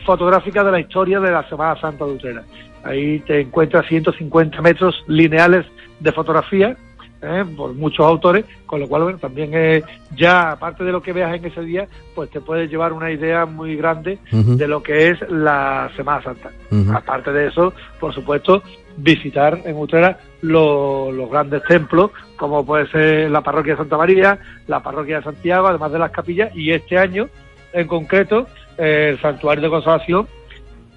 [0.05, 2.43] fotográfica de la historia de la Semana Santa de Utrera.
[2.83, 5.65] Ahí te encuentras 150 metros lineales
[5.99, 6.77] de fotografía
[7.21, 7.45] ¿eh?
[7.55, 9.83] por muchos autores, con lo cual bueno, también eh,
[10.15, 13.45] ya aparte de lo que veas en ese día, pues te puedes llevar una idea
[13.45, 16.51] muy grande de lo que es la Semana Santa.
[16.93, 18.61] Aparte de eso, por supuesto,
[18.97, 24.81] visitar en Utrera los grandes templos, como puede ser la parroquia de Santa María, la
[24.81, 27.29] parroquia de Santiago, además de las capillas, y este año
[27.73, 30.27] en concreto eh, el santuario de consolación,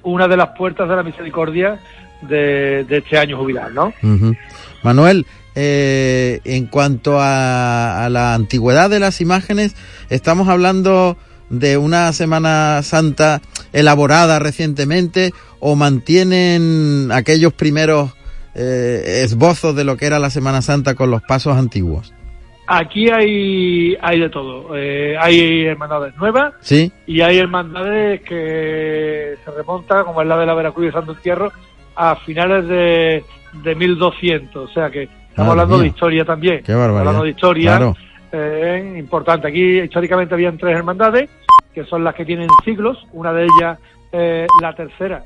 [0.02, 1.78] una de las puertas de la misericordia
[2.22, 3.92] de, este año jubilar, ¿no?
[4.82, 9.74] Manuel, eh, en cuanto a, la antigüedad de las imágenes,
[10.08, 11.16] estamos hablando
[11.48, 13.40] de una Semana Santa
[13.72, 18.12] elaborada recientemente o mantienen aquellos primeros
[18.54, 22.12] eh, esbozos de lo que era la Semana Santa con los pasos antiguos?
[22.66, 24.76] Aquí hay, hay de todo.
[24.76, 26.92] Eh, hay hermandades nuevas ¿Sí?
[27.04, 31.52] y hay hermandades que se remontan, como es la de la Veracruz y Santo Entierro,
[31.96, 33.24] a finales de,
[33.64, 34.70] de 1200.
[34.70, 35.08] O sea que
[35.42, 36.62] estamos hablando de historia también.
[36.62, 37.00] Qué barbaridad.
[37.00, 37.94] Hablando de historia
[38.32, 39.48] eh, importante.
[39.48, 41.30] Aquí históricamente habían tres hermandades,
[41.74, 43.06] que son las que tienen siglos.
[43.12, 43.78] Una de ellas,
[44.12, 45.24] eh, la tercera,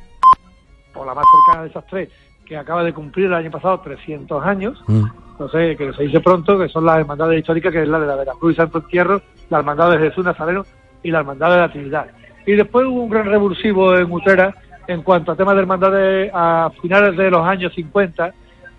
[0.95, 2.09] o la más cercana de esas tres,
[2.47, 4.83] que acaba de cumplir el año pasado 300 años.
[4.87, 5.05] Mm
[5.39, 8.07] no sé, que se dice pronto, que son las hermandades históricas, que es la de
[8.07, 10.65] la Veracruz y Santo Entierro, la hermandad de Jesús Nazareno
[11.03, 12.07] y la hermandad de la Trinidad.
[12.47, 14.55] Y después hubo un gran revulsivo en Utrera
[14.87, 18.33] en cuanto a temas de hermandades a finales de los años 50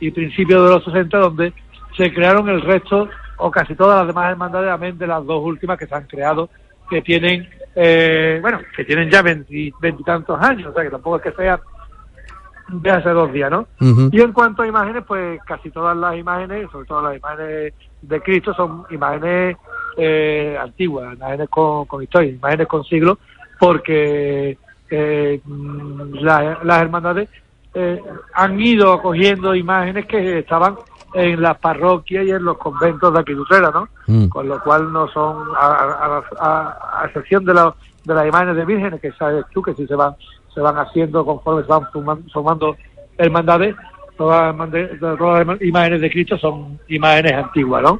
[0.06, 1.54] y principios de los 60, donde
[1.98, 5.78] se crearon el resto o casi todas las demás hermandades, amén de las dos últimas
[5.78, 6.50] que se han creado,
[6.90, 11.32] que tienen, eh, bueno, que tienen ya veintitantos años, o sea que tampoco es que
[11.32, 11.60] sea
[12.68, 13.68] de hace dos días, ¿no?
[14.12, 18.22] Y en cuanto a imágenes, pues casi todas las imágenes, sobre todo las imágenes de
[18.22, 19.58] Cristo, son imágenes
[19.98, 23.18] eh, antiguas, imágenes con, con, historia, imágenes con siglos,
[23.60, 24.58] porque
[24.90, 25.42] eh,
[26.14, 27.30] las hermandades
[27.76, 28.02] eh,
[28.34, 30.76] han ido acogiendo imágenes que estaban
[31.14, 33.88] en las parroquias y en los conventos de aquí ¿no?
[34.08, 34.28] Mm.
[34.28, 39.46] Con lo cual no son, a, excepción de, de las imágenes de vírgenes, que sabes
[39.54, 40.16] tú que si se van
[40.56, 41.84] se van haciendo conforme se van
[42.32, 42.76] sumando
[43.18, 43.76] hermandades.
[44.18, 44.56] Todas,
[45.20, 48.00] todas las imágenes de Cristo son imágenes antiguas, ¿no?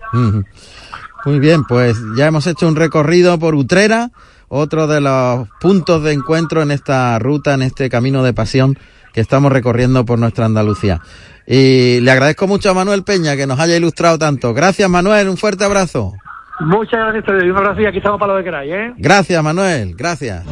[1.26, 4.12] Muy bien, pues ya hemos hecho un recorrido por Utrera,
[4.48, 8.78] otro de los puntos de encuentro en esta ruta, en este camino de pasión
[9.16, 11.00] que estamos recorriendo por nuestra Andalucía.
[11.48, 14.54] Y le agradezco mucho a Manuel Peña que nos haya ilustrado tanto.
[14.54, 16.14] Gracias, Manuel, un fuerte abrazo.
[16.60, 18.94] Muchas gracias, un abrazo y aquí estamos para lo que queráis, ¿eh?
[18.98, 20.46] Gracias, Manuel, gracias.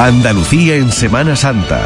[0.00, 1.80] Andalucía en Semana Santa.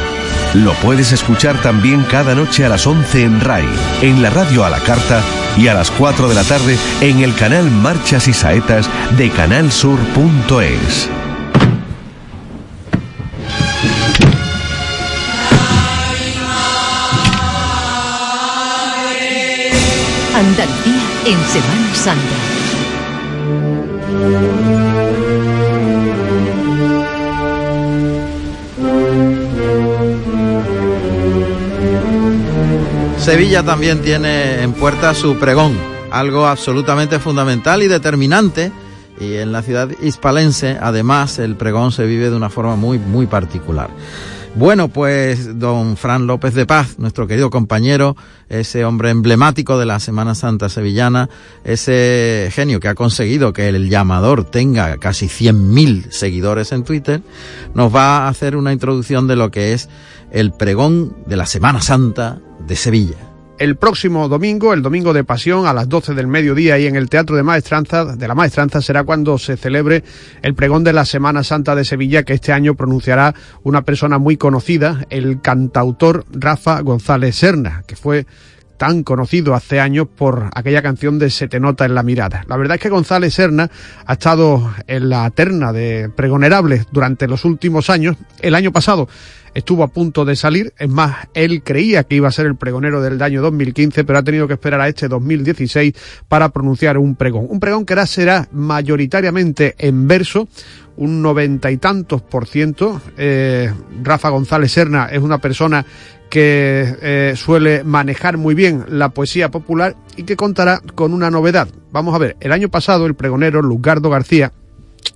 [0.54, 3.68] Lo puedes escuchar también cada noche a las 11 en RAI,
[4.00, 5.22] en la radio a la carta
[5.58, 11.10] y a las 4 de la tarde en el canal Marchas y Saetas de canalsur.es.
[21.24, 22.60] En Semana Santa.
[33.18, 35.78] Sevilla también tiene en puerta su pregón,
[36.10, 38.72] algo absolutamente fundamental y determinante.
[39.18, 43.26] Y en la ciudad hispalense, además, el pregón se vive de una forma muy, muy
[43.26, 43.90] particular.
[44.56, 48.16] Bueno, pues don Fran López de Paz, nuestro querido compañero,
[48.48, 51.30] ese hombre emblemático de la Semana Santa sevillana,
[51.64, 57.22] ese genio que ha conseguido que el llamador tenga casi 100.000 seguidores en Twitter,
[57.74, 59.88] nos va a hacer una introducción de lo que es
[60.32, 63.29] el pregón de la Semana Santa de Sevilla.
[63.60, 67.10] El próximo domingo, el domingo de Pasión, a las 12 del mediodía y en el
[67.10, 70.02] Teatro de Maestranza, de la Maestranza será cuando se celebre
[70.40, 74.38] el pregón de la Semana Santa de Sevilla, que este año pronunciará una persona muy
[74.38, 78.24] conocida, el cantautor Rafa González Serna, que fue
[78.78, 82.46] tan conocido hace años por aquella canción de Se te nota en la mirada.
[82.48, 83.70] La verdad es que González Serna
[84.06, 88.16] ha estado en la terna de pregonerables durante los últimos años.
[88.40, 89.06] El año pasado
[89.54, 90.72] estuvo a punto de salir.
[90.78, 94.22] Es más, él creía que iba a ser el pregonero del año 2015, pero ha
[94.22, 95.94] tenido que esperar a este 2016
[96.28, 97.46] para pronunciar un pregón.
[97.48, 100.48] Un pregón que ahora será mayoritariamente en verso,
[100.96, 103.00] un noventa y tantos por ciento.
[103.16, 105.84] Eh, Rafa González Serna es una persona
[106.28, 111.68] que eh, suele manejar muy bien la poesía popular y que contará con una novedad.
[111.90, 114.52] Vamos a ver, el año pasado el pregonero Lugardo García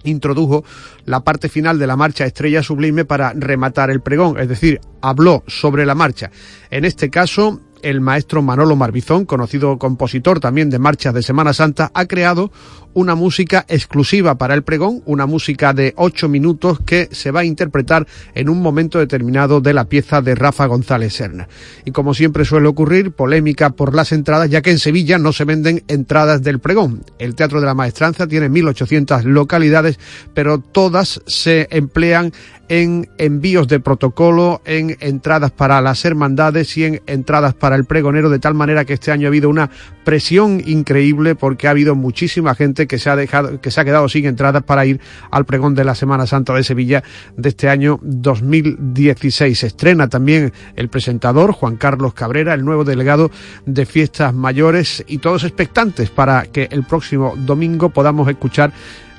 [0.02, 0.64] introdujo
[1.04, 5.44] la parte final de la marcha Estrella Sublime para rematar el pregón, es decir, habló
[5.46, 6.30] sobre la marcha.
[6.70, 11.90] En este caso, el maestro Manolo Marbizón, conocido compositor también de marchas de Semana Santa,
[11.94, 12.50] ha creado
[12.94, 17.44] una música exclusiva para el pregón, una música de ocho minutos que se va a
[17.44, 21.48] interpretar en un momento determinado de la pieza de Rafa González Serna.
[21.84, 25.44] Y como siempre suele ocurrir, polémica por las entradas, ya que en Sevilla no se
[25.44, 27.04] venden entradas del pregón.
[27.18, 29.98] El Teatro de la Maestranza tiene 1.800 localidades,
[30.32, 32.32] pero todas se emplean
[32.68, 38.30] en envíos de protocolo, en entradas para las hermandades y en entradas para el pregonero,
[38.30, 39.70] de tal manera que este año ha habido una
[40.04, 44.08] presión increíble porque ha habido muchísima gente que se ha dejado, que se ha quedado
[44.08, 47.02] sin entradas para ir al pregón de la Semana Santa de Sevilla
[47.36, 49.64] de este año 2016.
[49.64, 53.30] estrena también el presentador Juan Carlos Cabrera, el nuevo delegado
[53.66, 58.72] de fiestas mayores y todos expectantes para que el próximo domingo podamos escuchar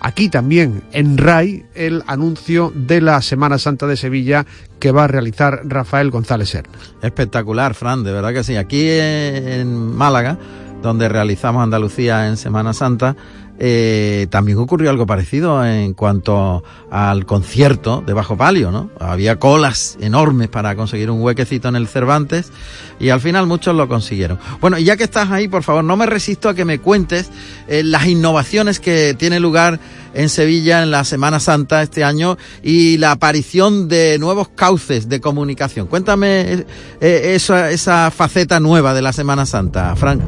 [0.05, 4.45] aquí también en RAI el anuncio de la Semana Santa de Sevilla
[4.79, 6.77] que va a realizar Rafael González Serna.
[7.01, 8.55] Espectacular, Fran, de verdad que sí.
[8.55, 10.37] Aquí en Málaga,
[10.81, 13.15] donde realizamos Andalucía en Semana Santa,
[13.57, 18.89] eh, también ocurrió algo parecido en cuanto al concierto de Bajo Palio, ¿no?
[18.99, 22.51] Había colas enormes para conseguir un huequecito en el Cervantes
[22.99, 24.39] y al final muchos lo consiguieron.
[24.59, 27.29] Bueno, y ya que estás ahí, por favor, no me resisto a que me cuentes
[27.67, 29.79] eh, las innovaciones que tiene lugar
[30.13, 35.21] en Sevilla en la Semana Santa este año y la aparición de nuevos cauces de
[35.21, 35.87] comunicación.
[35.87, 36.65] Cuéntame
[37.01, 40.21] eh, esa, esa faceta nueva de la Semana Santa, Frank.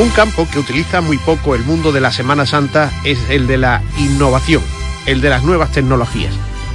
[0.00, 3.58] Un campo que utiliza muy poco el mundo de la Semana Santa es el de
[3.58, 4.62] la innovación,
[5.04, 6.32] el de las nuevas tecnologías,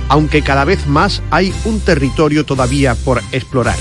[0.10, 3.78] aunque cada vez más hay un territorio todavía por explorar.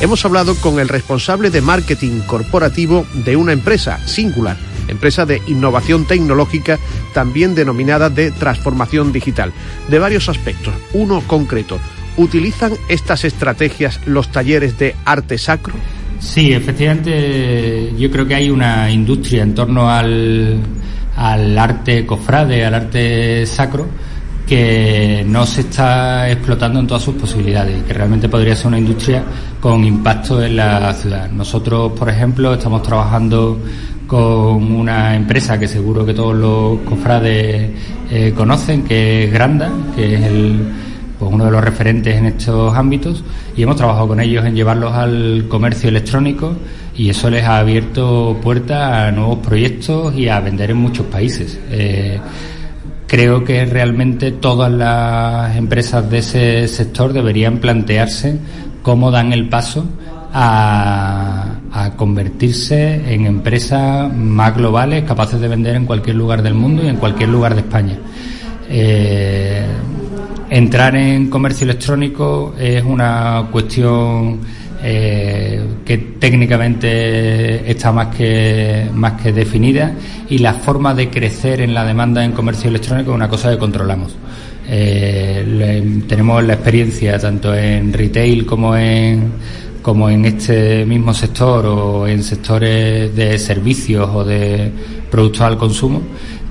[0.00, 4.56] Hemos hablado con el responsable de marketing corporativo de una empresa, Singular,
[4.88, 6.80] empresa de innovación tecnológica
[7.14, 9.52] también denominada de transformación digital,
[9.88, 10.74] de varios aspectos.
[10.92, 11.78] Uno concreto,
[12.16, 15.74] ¿utilizan estas estrategias los talleres de arte sacro?
[16.18, 20.60] Sí, efectivamente, yo creo que hay una industria en torno al,
[21.16, 23.86] al arte cofrade, al arte sacro,
[24.46, 28.78] que no se está explotando en todas sus posibilidades y que realmente podría ser una
[28.78, 29.22] industria
[29.60, 31.30] con impacto en la ciudad.
[31.30, 33.60] Nosotros, por ejemplo, estamos trabajando
[34.06, 37.70] con una empresa que seguro que todos los cofrades
[38.10, 40.62] eh, conocen, que es Granda, que es el
[41.18, 43.24] pues uno de los referentes en estos ámbitos
[43.56, 46.54] y hemos trabajado con ellos en llevarlos al comercio electrónico
[46.96, 51.58] y eso les ha abierto puertas a nuevos proyectos y a vender en muchos países.
[51.70, 52.18] Eh,
[53.06, 58.38] creo que realmente todas las empresas de ese sector deberían plantearse
[58.82, 59.86] cómo dan el paso
[60.32, 66.84] a, a, convertirse en empresas más globales capaces de vender en cualquier lugar del mundo
[66.84, 67.96] y en cualquier lugar de España.
[68.68, 69.66] Eh,
[70.50, 74.40] Entrar en comercio electrónico es una cuestión
[74.82, 79.92] eh, que técnicamente está más que, más que definida
[80.28, 83.58] y la forma de crecer en la demanda en comercio electrónico es una cosa que
[83.58, 84.16] controlamos.
[84.66, 89.32] Eh, tenemos la experiencia tanto en retail como en,
[89.82, 94.70] como en este mismo sector o en sectores de servicios o de
[95.10, 96.02] productos al consumo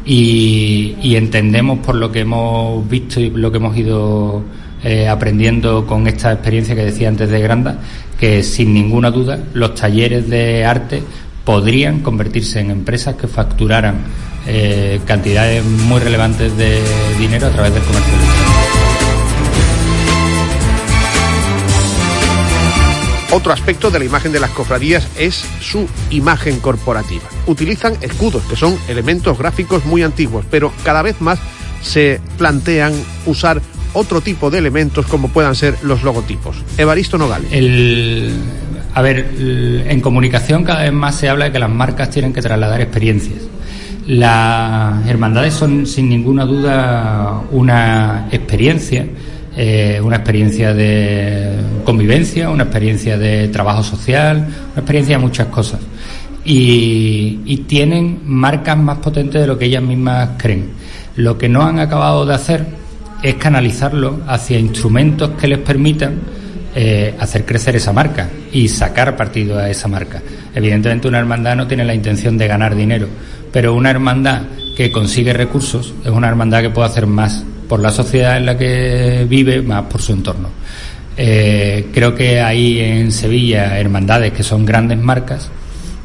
[0.07, 4.41] y, entendemos por lo que hemos visto y lo que hemos ido
[4.83, 7.79] eh, aprendiendo con esta experiencia que decía antes de Granda,
[8.17, 11.03] que sin ninguna duda los talleres de arte
[11.43, 13.95] podrían convertirse en empresas que facturaran
[14.47, 16.79] eh, cantidades muy relevantes de
[17.19, 18.86] dinero a través del comercio
[23.31, 27.23] Otro aspecto de la imagen de las cofradías es su imagen corporativa.
[27.45, 31.37] Utilizan escudos, que son elementos gráficos muy antiguos, pero cada vez más
[31.81, 32.93] se plantean
[33.25, 33.61] usar
[33.93, 36.55] otro tipo de elementos como puedan ser los logotipos.
[36.77, 37.51] Evaristo Nogales.
[38.93, 42.41] a ver, en comunicación cada vez más se habla de que las marcas tienen que
[42.41, 43.39] trasladar experiencias.
[44.07, 49.05] Las hermandades son sin ninguna duda una experiencia
[49.59, 51.49] eh, una experiencia de
[51.83, 55.79] convivencia, una experiencia de trabajo social, una experiencia de muchas cosas.
[56.45, 60.69] Y, tienen marcas más potentes de lo que ellas mismas creen.
[61.15, 62.65] Lo que no han acabado de hacer
[63.23, 66.19] es canalizarlo hacia instrumentos que les permitan
[66.75, 70.21] eh, hacer crecer esa marca y sacar partido a esa marca.
[70.53, 73.07] Evidentemente una hermandad no tiene la intención de ganar dinero,
[73.51, 74.43] pero una hermandad
[74.77, 78.57] que consigue recursos es una hermandad que puede hacer más por la sociedad en la
[78.57, 80.49] que vive, más por su entorno.
[81.15, 85.49] Eh, creo que hay en Sevilla hermandades que son grandes marcas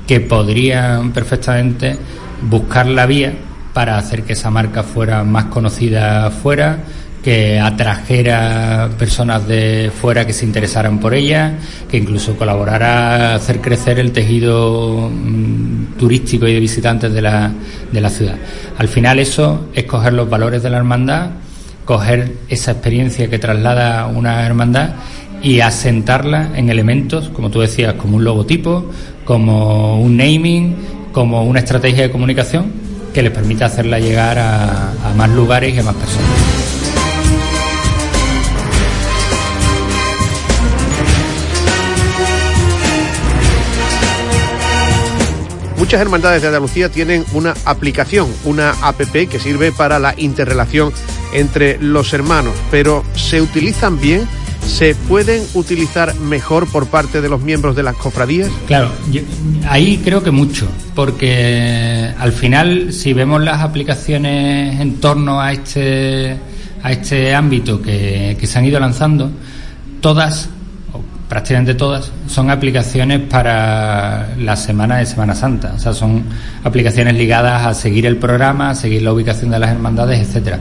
[0.06, 1.96] que podrían perfectamente
[2.42, 3.34] buscar la vía
[3.72, 6.78] para hacer que esa marca fuera más conocida fuera,
[7.22, 11.54] que atrajera personas de fuera que se interesaran por ella,
[11.88, 17.52] que incluso colaborara a hacer crecer el tejido mm, turístico y de visitantes de la,
[17.92, 18.36] de la ciudad.
[18.76, 21.30] Al final eso es coger los valores de la hermandad,
[21.84, 24.90] coger esa experiencia que traslada una hermandad
[25.42, 28.86] y asentarla en elementos, como tú decías, como un logotipo,
[29.24, 30.76] como un naming,
[31.12, 32.72] como una estrategia de comunicación
[33.12, 36.30] que les permita hacerla llegar a, más lugares y a más personas.
[45.76, 50.92] Muchas hermandades de Andalucía tienen una aplicación, una APP que sirve para la interrelación
[51.32, 54.26] entre los hermanos, pero ¿se utilizan bien?
[54.66, 58.48] ¿Se pueden utilizar mejor por parte de los miembros de las cofradías?
[58.66, 58.90] Claro,
[59.68, 66.36] ahí creo que mucho, porque al final si vemos las aplicaciones en torno a este,
[66.82, 69.30] a este ámbito que, que se han ido lanzando,
[70.00, 70.48] todas
[71.32, 75.72] prácticamente todas, son aplicaciones para la semana de Semana Santa.
[75.74, 76.24] O sea, son
[76.62, 80.58] aplicaciones ligadas a seguir el programa, a seguir la ubicación de las hermandades, etcétera.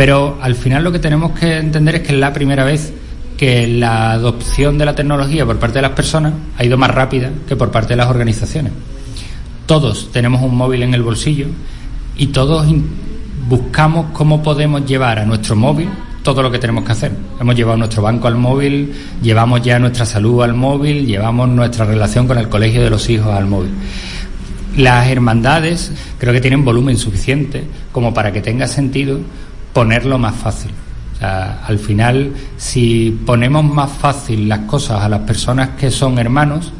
[0.00, 2.90] Pero al final lo que tenemos que entender es que es la primera vez
[3.36, 7.30] que la adopción de la tecnología por parte de las personas ha ido más rápida
[7.46, 8.72] que por parte de las organizaciones.
[9.66, 11.48] Todos tenemos un móvil en el bolsillo
[12.16, 12.66] y todos
[13.46, 15.90] buscamos cómo podemos llevar a nuestro móvil
[16.22, 17.12] todo lo que tenemos que hacer.
[17.38, 22.26] Hemos llevado nuestro banco al móvil, llevamos ya nuestra salud al móvil, llevamos nuestra relación
[22.26, 23.72] con el colegio de los hijos al móvil.
[24.78, 29.20] Las hermandades creo que tienen volumen suficiente como para que tenga sentido
[29.72, 30.72] ponerlo más fácil.
[31.14, 36.18] O sea, al final, si ponemos más fácil las cosas a las personas que son
[36.18, 36.72] hermanos,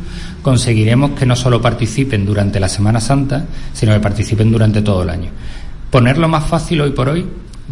[0.42, 5.10] conseguiremos que no solo participen durante la Semana Santa, sino que participen durante todo el
[5.10, 5.30] año.
[5.90, 7.26] Ponerlo más fácil hoy por hoy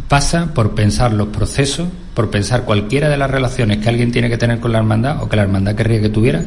[0.09, 4.39] pasa por pensar los procesos, por pensar cualquiera de las relaciones que alguien tiene que
[4.39, 6.45] tener con la hermandad o que la hermandad querría que tuviera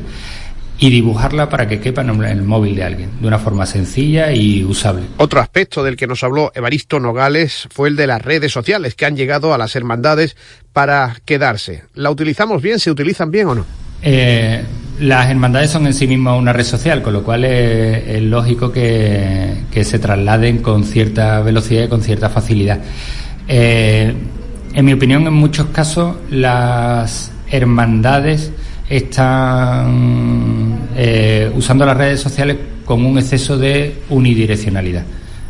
[0.82, 4.64] y dibujarla para que quepa en el móvil de alguien, de una forma sencilla y
[4.64, 5.04] usable.
[5.18, 9.06] Otro aspecto del que nos habló Evaristo Nogales fue el de las redes sociales que
[9.06, 10.36] han llegado a las hermandades
[10.74, 11.84] para quedarse.
[11.94, 12.80] ¿La utilizamos bien?
[12.80, 13.66] ¿Se utilizan bien o no?
[14.02, 14.64] Eh,
[15.00, 19.54] las hermandades son en sí mismas una red social, con lo cual es, lógico que,
[19.72, 22.80] que se trasladen con cierta velocidad y con cierta facilidad.
[23.48, 24.16] Eh,
[24.74, 28.52] en mi opinión, en muchos casos, las hermandades
[28.92, 35.04] están eh, usando las redes sociales con un exceso de unidireccionalidad.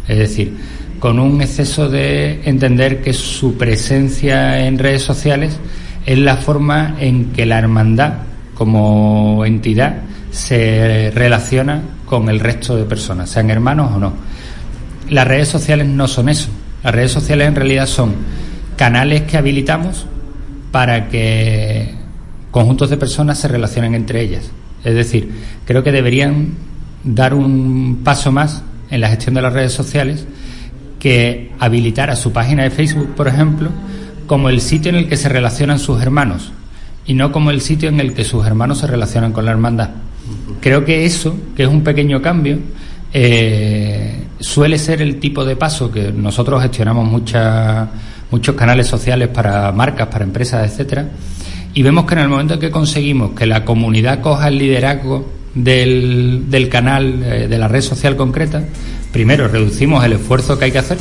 [0.07, 0.55] Es decir,
[0.99, 5.57] con un exceso de entender que su presencia en redes sociales
[6.05, 8.13] es la forma en que la hermandad
[8.53, 14.13] como entidad se relaciona con el resto de personas, sean hermanos o no.
[15.09, 16.49] Las redes sociales no son eso.
[16.83, 18.13] Las redes sociales en realidad son
[18.77, 20.05] canales que habilitamos
[20.71, 21.95] para que
[22.51, 24.51] conjuntos de personas se relacionen entre ellas.
[24.83, 25.31] Es decir,
[25.65, 26.49] creo que deberían
[27.03, 30.25] dar un paso más en la gestión de las redes sociales
[30.99, 33.69] que habilitar a su página de Facebook, por ejemplo,
[34.27, 36.51] como el sitio en el que se relacionan sus hermanos
[37.05, 39.89] y no como el sitio en el que sus hermanos se relacionan con la hermandad.
[40.61, 42.59] Creo que eso, que es un pequeño cambio,
[43.13, 50.07] eh, suele ser el tipo de paso que nosotros gestionamos muchos canales sociales para marcas,
[50.07, 51.07] para empresas, etcétera,
[51.73, 55.29] y vemos que en el momento en que conseguimos que la comunidad coja el liderazgo
[55.55, 58.63] del, del canal, eh, de la red social concreta,
[59.11, 60.97] primero reducimos el esfuerzo que hay que hacer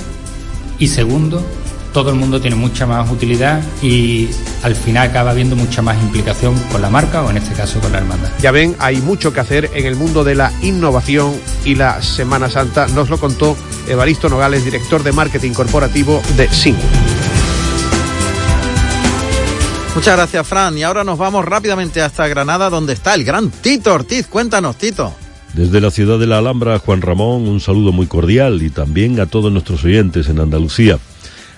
[0.79, 1.45] y segundo
[1.93, 4.29] todo el mundo tiene mucha más utilidad y
[4.63, 7.93] al final acaba habiendo mucha más implicación con la marca o en este caso con
[7.93, 8.31] la hermandad.
[8.41, 11.33] Ya ven, hay mucho que hacer en el mundo de la innovación
[11.65, 12.87] y la Semana Santa.
[12.89, 13.57] Nos lo contó
[13.89, 16.77] Evaristo Nogales, director de marketing corporativo de SIN.
[19.95, 20.79] Muchas gracias, Fran.
[20.79, 24.27] Y ahora nos vamos rápidamente hasta Granada, donde está el gran Tito Ortiz.
[24.29, 25.13] Cuéntanos, Tito.
[25.53, 29.27] Desde la ciudad de la Alhambra, Juan Ramón, un saludo muy cordial y también a
[29.27, 30.99] todos nuestros oyentes en Andalucía.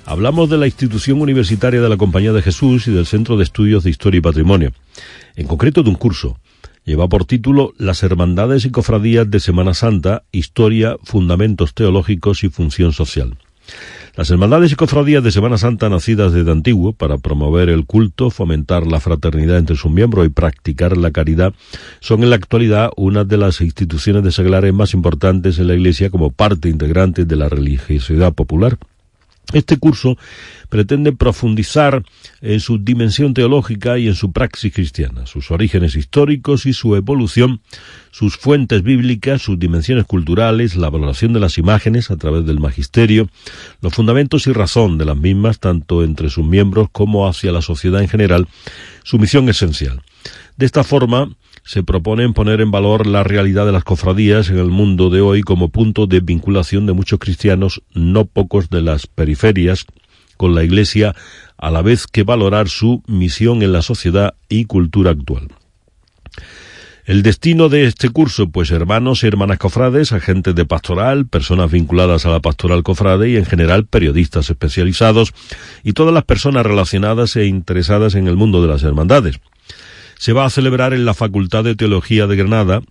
[0.07, 3.85] Hablamos de la institución universitaria de la Compañía de Jesús y del Centro de Estudios
[3.85, 4.72] de Historia y Patrimonio.
[5.37, 6.39] En concreto de un curso.
[6.85, 12.93] Lleva por título Las Hermandades y Cofradías de Semana Santa, Historia, Fundamentos Teológicos y Función
[12.93, 13.37] Social.
[14.14, 18.86] Las hermandades y cofradías de Semana Santa nacidas desde antiguo para promover el culto, fomentar
[18.86, 21.54] la fraternidad entre sus miembros y practicar la caridad
[22.00, 26.10] son en la actualidad una de las instituciones de seglares más importantes en la Iglesia
[26.10, 28.76] como parte integrante de la religiosidad popular.
[29.53, 30.16] Este curso
[30.70, 32.03] pretende profundizar
[32.40, 37.61] en su dimensión teológica y en su praxis cristiana, sus orígenes históricos y su evolución,
[38.11, 43.28] sus fuentes bíblicas, sus dimensiones culturales, la valoración de las imágenes a través del magisterio,
[43.82, 48.01] los fundamentos y razón de las mismas, tanto entre sus miembros como hacia la sociedad
[48.01, 48.49] en general,
[49.03, 50.01] su misión esencial.
[50.57, 51.28] De esta forma,
[51.64, 55.42] se proponen poner en valor la realidad de las cofradías en el mundo de hoy
[55.42, 59.86] como punto de vinculación de muchos cristianos, no pocos de las periferias,
[60.36, 61.14] con la Iglesia,
[61.56, 65.48] a la vez que valorar su misión en la sociedad y cultura actual.
[67.04, 72.26] El destino de este curso, pues hermanos y hermanas cofrades, agentes de pastoral, personas vinculadas
[72.26, 75.32] a la pastoral cofrade y en general periodistas especializados
[75.82, 79.40] y todas las personas relacionadas e interesadas en el mundo de las hermandades
[80.23, 82.83] se va a celebrar en la Facultad de Teología de Granada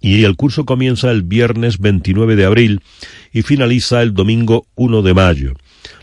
[0.00, 2.80] y el curso comienza el viernes 29 de abril
[3.34, 5.52] y finaliza el domingo 1 de mayo.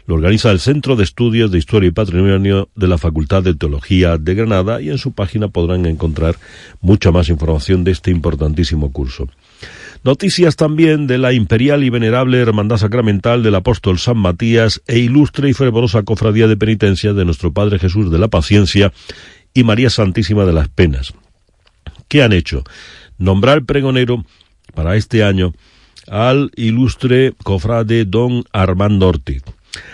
[0.06, 4.20] Lo organiza el Centro de Estudios de Historia y Patrimonio de la Facultad de Teología
[4.20, 6.36] de Granada y en su página podrán encontrar
[6.82, 9.28] mucha más información de este importantísimo curso.
[10.04, 15.50] Noticias también de la imperial y venerable Hermandad Sacramental del Apóstol San Matías e ilustre
[15.50, 18.94] y fervorosa cofradía de penitencia de nuestro Padre Jesús de la Paciencia
[19.54, 21.14] y María Santísima de las Penas.
[22.08, 22.64] ¿Qué han hecho?
[23.18, 24.26] Nombrar pregonero
[24.74, 25.54] para este año
[26.08, 29.43] al ilustre cofrade don Armando Ortiz.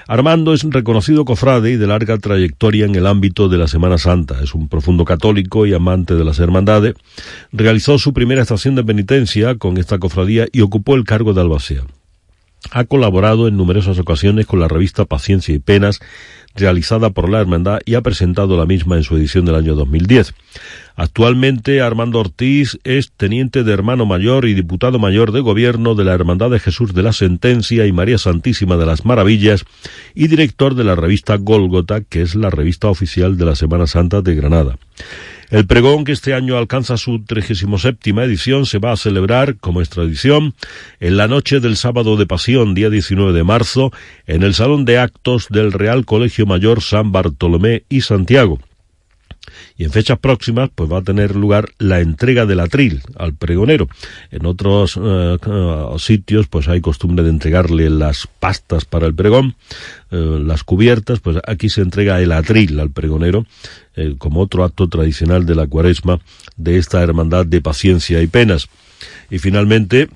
[0.07, 3.97] Armando es un reconocido cofrade y de larga trayectoria en el ámbito de la Semana
[3.97, 4.41] Santa.
[4.41, 6.95] Es un profundo católico y amante de las hermandades.
[7.51, 11.83] Realizó su primera estación de penitencia con esta cofradía y ocupó el cargo de albacea.
[12.71, 15.99] Ha colaborado en numerosas ocasiones con la revista Paciencia y Penas,
[16.57, 20.33] realizada por la Hermandad y ha presentado la misma en su edición del año 2010.
[20.95, 26.13] Actualmente Armando Ortiz es teniente de hermano mayor y diputado mayor de gobierno de la
[26.13, 29.63] Hermandad de Jesús de la Sentencia y María Santísima de las Maravillas
[30.15, 34.21] y director de la revista Gólgota, que es la revista oficial de la Semana Santa
[34.21, 34.77] de Granada.
[35.49, 39.87] El pregón, que este año alcanza su 37 edición, se va a celebrar, como es
[39.87, 40.53] tradición,
[40.99, 43.93] en la noche del sábado de Pasión, día 19 de marzo,
[44.25, 48.59] en el Salón de Actos del Real Colegio Mayor San Bartolomé y Santiago
[49.77, 53.87] y en fechas próximas pues va a tener lugar la entrega del atril al pregonero.
[54.31, 59.55] En otros eh, eh, sitios pues hay costumbre de entregarle las pastas para el pregón,
[60.11, 63.45] eh, las cubiertas, pues aquí se entrega el atril al pregonero
[64.19, 66.19] como otro acto tradicional de la cuaresma
[66.55, 68.67] de esta hermandad de paciencia y penas.
[69.31, 70.07] Y finalmente,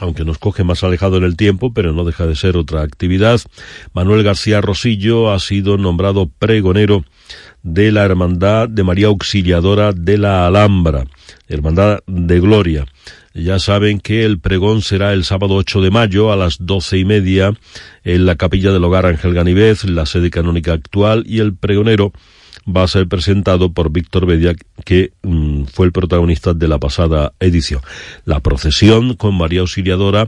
[0.00, 3.40] aunque nos coge más alejado en el tiempo, pero no deja de ser otra actividad.
[3.92, 7.04] Manuel García Rosillo ha sido nombrado pregonero
[7.62, 11.04] de la Hermandad de María Auxiliadora de la Alhambra,
[11.48, 12.86] Hermandad de Gloria.
[13.34, 17.04] Ya saben que el pregón será el sábado 8 de mayo a las doce y
[17.04, 17.52] media
[18.02, 22.12] en la capilla del hogar Ángel Ganivez, la sede canónica actual, y el pregonero
[22.66, 24.54] va a ser presentado por Víctor Bedia,
[24.84, 27.80] que mm, fue el protagonista de la pasada edición.
[28.24, 30.26] La procesión con María Auxiliadora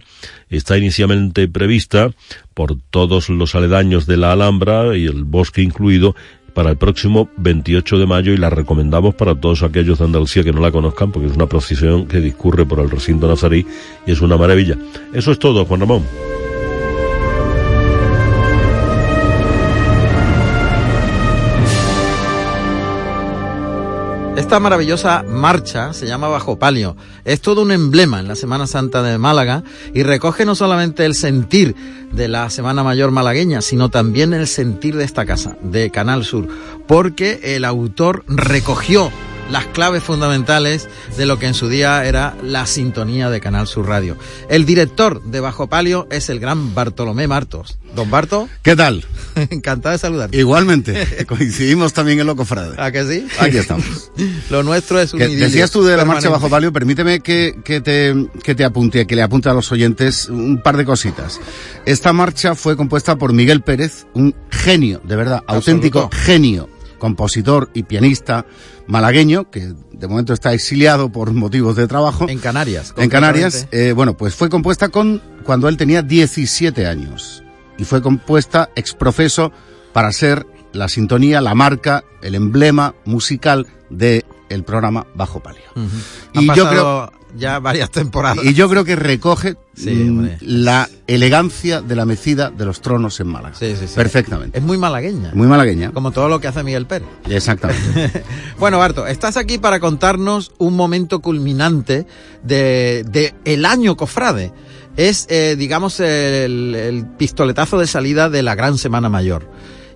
[0.48, 2.10] está inicialmente prevista
[2.54, 6.14] por todos los aledaños de la Alhambra y el bosque incluido
[6.54, 10.52] para el próximo 28 de mayo y la recomendamos para todos aquellos de Andalucía que
[10.52, 13.64] no la conozcan porque es una procesión que discurre por el recinto nazarí
[14.06, 14.76] y es una maravilla.
[15.12, 16.02] Eso es todo, Juan Ramón.
[24.38, 26.96] Esta maravillosa marcha se llama Bajo Palio.
[27.24, 31.16] Es todo un emblema en la Semana Santa de Málaga y recoge no solamente el
[31.16, 31.74] sentir
[32.12, 36.46] de la Semana Mayor malagueña, sino también el sentir de esta casa, de Canal Sur,
[36.86, 39.10] porque el autor recogió
[39.50, 43.86] las claves fundamentales de lo que en su día era la sintonía de Canal Sur
[43.86, 44.16] Radio.
[44.48, 47.78] El director de Bajo Palio es el gran Bartolomé Martos.
[47.94, 48.48] Don Barto.
[48.62, 49.04] ¿Qué tal?
[49.50, 50.36] Encantado de saludarte.
[50.36, 51.24] Igualmente.
[51.28, 52.74] Coincidimos también en lo cofrade.
[52.80, 53.26] ¿A que sí?
[53.38, 54.10] Aquí estamos.
[54.50, 58.14] lo nuestro es un Decías tú de la marcha Bajo Palio, permíteme que, que, te,
[58.42, 61.40] que te apunte, que le apunte a los oyentes un par de cositas.
[61.86, 66.68] Esta marcha fue compuesta por Miguel Pérez, un genio, de verdad, auténtico genio
[66.98, 68.46] compositor y pianista
[68.86, 72.28] malagueño, que de momento está exiliado por motivos de trabajo.
[72.28, 72.94] En Canarias.
[72.96, 73.68] En Canarias.
[73.70, 77.42] Eh, bueno, pues fue compuesta con cuando él tenía 17 años.
[77.78, 79.52] Y fue compuesta exprofeso
[79.92, 85.62] para ser la sintonía, la marca, el emblema musical de el programa Bajo Palio.
[86.32, 88.44] Y yo creo ya varias temporadas.
[88.44, 93.28] Y yo creo que recoge mm, la elegancia de la mecida de los tronos en
[93.28, 93.54] Málaga.
[93.54, 93.94] Sí, sí, sí.
[93.94, 94.58] Perfectamente.
[94.58, 95.32] Es muy malagueña.
[95.34, 95.92] Muy malagueña.
[95.92, 97.08] Como todo lo que hace Miguel Pérez.
[97.28, 98.24] Exactamente.
[98.58, 102.06] bueno, Barto, estás aquí para contarnos un momento culminante
[102.42, 104.52] de, de el año cofrade.
[104.96, 109.48] es, eh, digamos, el, el pistoletazo de salida de la Gran Semana Mayor.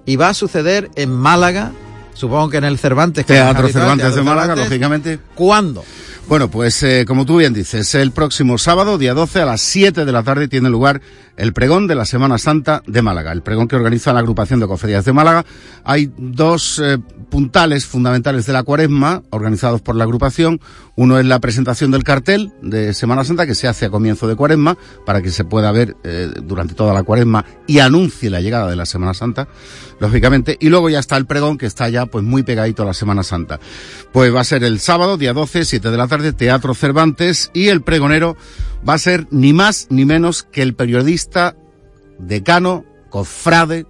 [0.05, 1.73] Y va a suceder en Málaga,
[2.15, 3.25] supongo que en el Cervantes.
[3.25, 5.19] que Teatro habitual, Cervantes Teatro de Málaga, lógicamente.
[5.35, 5.85] ¿Cuándo?
[6.29, 10.05] Bueno, pues eh, como tú bien dices, el próximo sábado, día 12, a las 7
[10.05, 11.01] de la tarde, tiene lugar
[11.43, 14.69] el pregón de la Semana Santa de Málaga, el pregón que organiza la agrupación de
[14.69, 15.45] cofradías de Málaga.
[15.83, 16.99] Hay dos eh,
[17.31, 20.61] puntales fundamentales de la cuaresma organizados por la agrupación.
[20.95, 24.37] Uno es la presentación del cartel de Semana Santa que se hace a comienzo de
[24.37, 28.71] cuaresma para que se pueda ver eh, durante toda la cuaresma y anuncie la llegada
[28.71, 29.49] de la Semana Santa,
[29.99, 30.57] lógicamente.
[30.61, 33.25] Y luego ya está el pregón que está ya pues muy pegadito a la Semana
[33.25, 33.59] Santa.
[34.13, 37.67] Pues va a ser el sábado, día 12, 7 de la tarde, Teatro Cervantes y
[37.67, 38.37] el pregonero
[38.89, 41.55] va a ser ni más ni menos que el periodista
[42.19, 43.87] decano, cofrade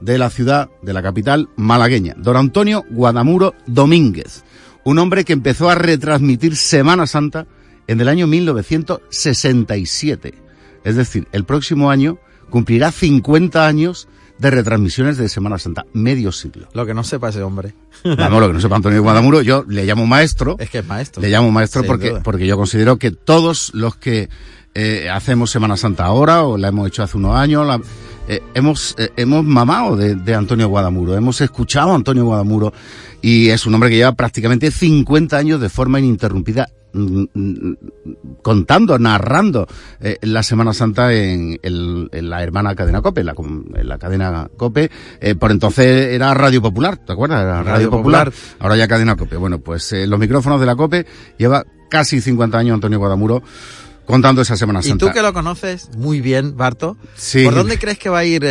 [0.00, 4.44] de la ciudad, de la capital malagueña, don Antonio Guadamuro Domínguez,
[4.84, 7.46] un hombre que empezó a retransmitir Semana Santa
[7.86, 10.34] en el año 1967.
[10.84, 12.18] Es decir, el próximo año
[12.48, 14.08] cumplirá 50 años
[14.40, 16.68] de retransmisiones de Semana Santa, medio siglo.
[16.72, 17.74] Lo que no sepa ese hombre.
[18.04, 20.56] Vamos, lo que no sepa Antonio Guadamuro, yo le llamo maestro.
[20.58, 21.20] Es que es maestro.
[21.22, 22.22] Le llamo maestro porque, duda.
[22.22, 24.28] porque yo considero que todos los que
[24.74, 27.80] eh, hacemos Semana Santa ahora, o la hemos hecho hace unos años, la-
[28.28, 32.72] eh, hemos, eh, hemos mamado de, de Antonio Guadamuro, hemos escuchado a Antonio Guadamuro,
[33.20, 36.68] y es un hombre que lleva prácticamente 50 años de forma ininterrumpida
[38.42, 39.66] contando, narrando
[40.00, 43.34] eh, la Semana Santa en, el- en la hermana cadena COPE, la,
[43.74, 47.42] en la cadena COPE, eh, por entonces era Radio Popular, ¿te acuerdas?
[47.42, 48.30] Era Radio, Radio Popular.
[48.32, 48.56] Popular.
[48.60, 49.36] ahora ya cadena COPE.
[49.36, 51.06] Bueno, pues eh, los micrófonos de la COPE
[51.38, 53.42] lleva casi 50 años Antonio Guadamuro
[54.06, 55.06] contando esa Semana Y Santa.
[55.06, 57.44] tú que lo conoces muy bien, Barto, Sí.
[57.44, 58.44] ¿por dónde crees que va a ir,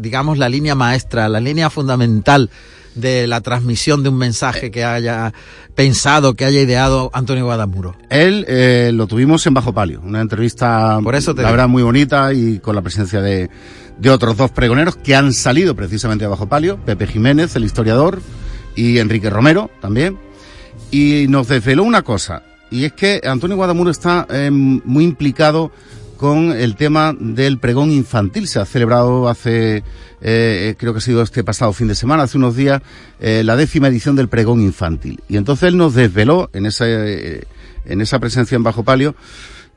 [0.00, 2.50] digamos, la línea maestra, la línea fundamental
[2.94, 5.32] de la transmisión de un mensaje que haya
[5.74, 7.96] pensado, que haya ideado Antonio Guadamuro?
[8.10, 11.82] Él eh, lo tuvimos en Bajo Palio, una entrevista, Por eso te la verdad, muy
[11.82, 13.50] bonita y con la presencia de,
[13.98, 18.20] de otros dos pregoneros que han salido precisamente a Bajo Palio, Pepe Jiménez, el historiador,
[18.76, 20.18] y Enrique Romero también.
[20.90, 25.70] Y nos desveló una cosa, y es que Antonio Guadamuro está eh, muy implicado
[26.24, 28.48] con el tema del pregón infantil.
[28.48, 29.84] Se ha celebrado hace,
[30.22, 32.80] eh, creo que ha sido este pasado fin de semana, hace unos días,
[33.20, 35.20] eh, la décima edición del pregón infantil.
[35.28, 37.44] Y entonces él nos desveló en esa, eh,
[37.84, 39.14] en esa presencia en Bajo Palio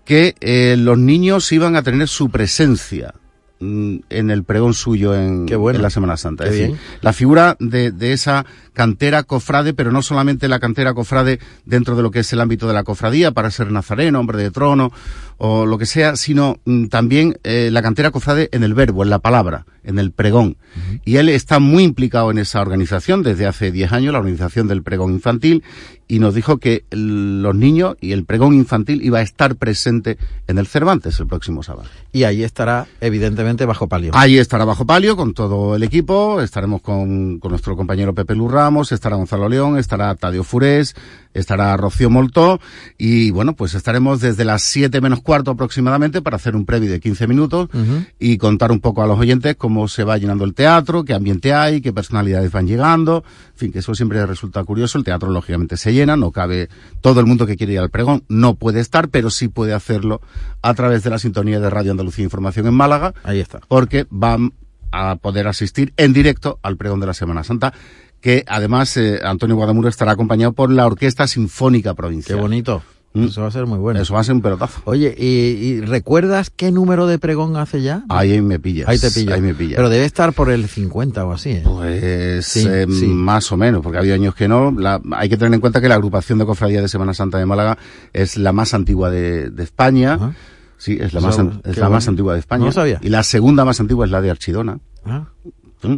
[0.06, 0.36] que
[0.80, 3.14] los niños iban a tener su presencia
[3.60, 5.80] mm, en el pregón suyo en, bueno.
[5.80, 6.46] en la Semana Santa.
[6.46, 8.46] Es decir, la figura de, de esa
[8.78, 12.68] cantera cofrade, pero no solamente la cantera cofrade dentro de lo que es el ámbito
[12.68, 14.92] de la cofradía, para ser nazareno, hombre de trono
[15.40, 19.10] o lo que sea, sino mm, también eh, la cantera cofrade en el verbo, en
[19.10, 20.58] la palabra, en el pregón.
[21.06, 24.84] Y él está muy implicado en esa organización desde hace 10 años, la organización del
[24.84, 25.64] pregón infantil,
[26.08, 30.18] y nos dijo que los niños y el pregón infantil iba a estar presente
[30.48, 31.90] en el Cervantes el próximo sábado.
[32.12, 34.12] Y ahí estará, evidentemente, bajo palio.
[34.14, 38.52] Ahí estará Bajo Palio con todo el equipo, estaremos con, con nuestro compañero Pepe Luz
[38.68, 40.94] Ramos, estará Gonzalo León, estará Tadio Furés,
[41.34, 42.60] estará Rocío Moltó
[42.98, 47.00] y bueno, pues estaremos desde las 7 menos cuarto aproximadamente para hacer un previo de
[47.00, 47.70] 15 minutos
[48.20, 51.54] y contar un poco a los oyentes cómo se va llenando el teatro, qué ambiente
[51.54, 54.98] hay, qué personalidades van llegando, en fin, que eso siempre resulta curioso.
[54.98, 56.68] El teatro lógicamente se llena, no cabe
[57.00, 60.20] todo el mundo que quiere ir al pregón, no puede estar, pero sí puede hacerlo
[60.62, 63.62] a través de la sintonía de Radio Andalucía Información en Málaga, Ahí está.
[63.70, 64.52] porque van
[64.90, 67.74] a poder asistir en directo al pregón de la Semana Santa,
[68.22, 72.40] que además eh, Antonio Guadamuro estará acompañado por la Orquesta Sinfónica Qué Provincial.
[72.40, 72.82] bonito.
[73.14, 73.24] Mm.
[73.26, 74.00] Eso va a ser muy bueno.
[74.02, 74.82] Eso va a ser un pelotazo.
[74.84, 78.04] Oye, ¿y, y recuerdas qué número de pregón hace ya?
[78.10, 78.88] Ahí me pillas.
[78.90, 79.34] Ahí te pillo.
[79.34, 79.78] Ahí me pillas.
[79.78, 81.62] Pero debe estar por el 50 o así, ¿eh?
[81.64, 83.08] Pues Sí, eh, sí.
[83.08, 84.72] más o menos, porque ha habido años que no.
[84.72, 87.46] La- hay que tener en cuenta que la agrupación de cofradías de Semana Santa de
[87.46, 87.78] Málaga
[88.14, 90.14] es la más antigua de, de España.
[90.16, 90.34] Ajá.
[90.78, 92.66] Sí, es la, más, qué es la más antigua de España.
[92.66, 93.00] No sabía.
[93.02, 94.78] Y la segunda más antigua es la de Archidona.
[95.06, 95.24] Ah.
[95.84, 95.96] ¿Mm?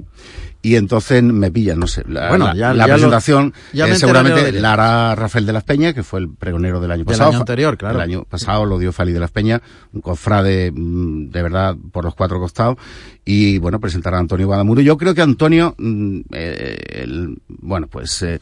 [0.62, 2.04] Y entonces me pillan, no sé.
[2.06, 5.16] La, Bueno, la- ya- la ya lo- presentación ya me eh, lo seguramente la hará
[5.16, 7.30] Rafael de las Peñas, que fue el pregonero del año Del pasado.
[7.30, 7.96] año anterior, claro.
[7.96, 9.62] El año pasado lo dio Fali de las Peñas,
[9.94, 12.76] un cofrade mm, de verdad por los cuatro costados.
[13.24, 14.82] Y bueno, presentará a Antonio Guadamuro.
[14.82, 18.40] Yo creo que Antonio, mm, eh, el- bueno, pues eh,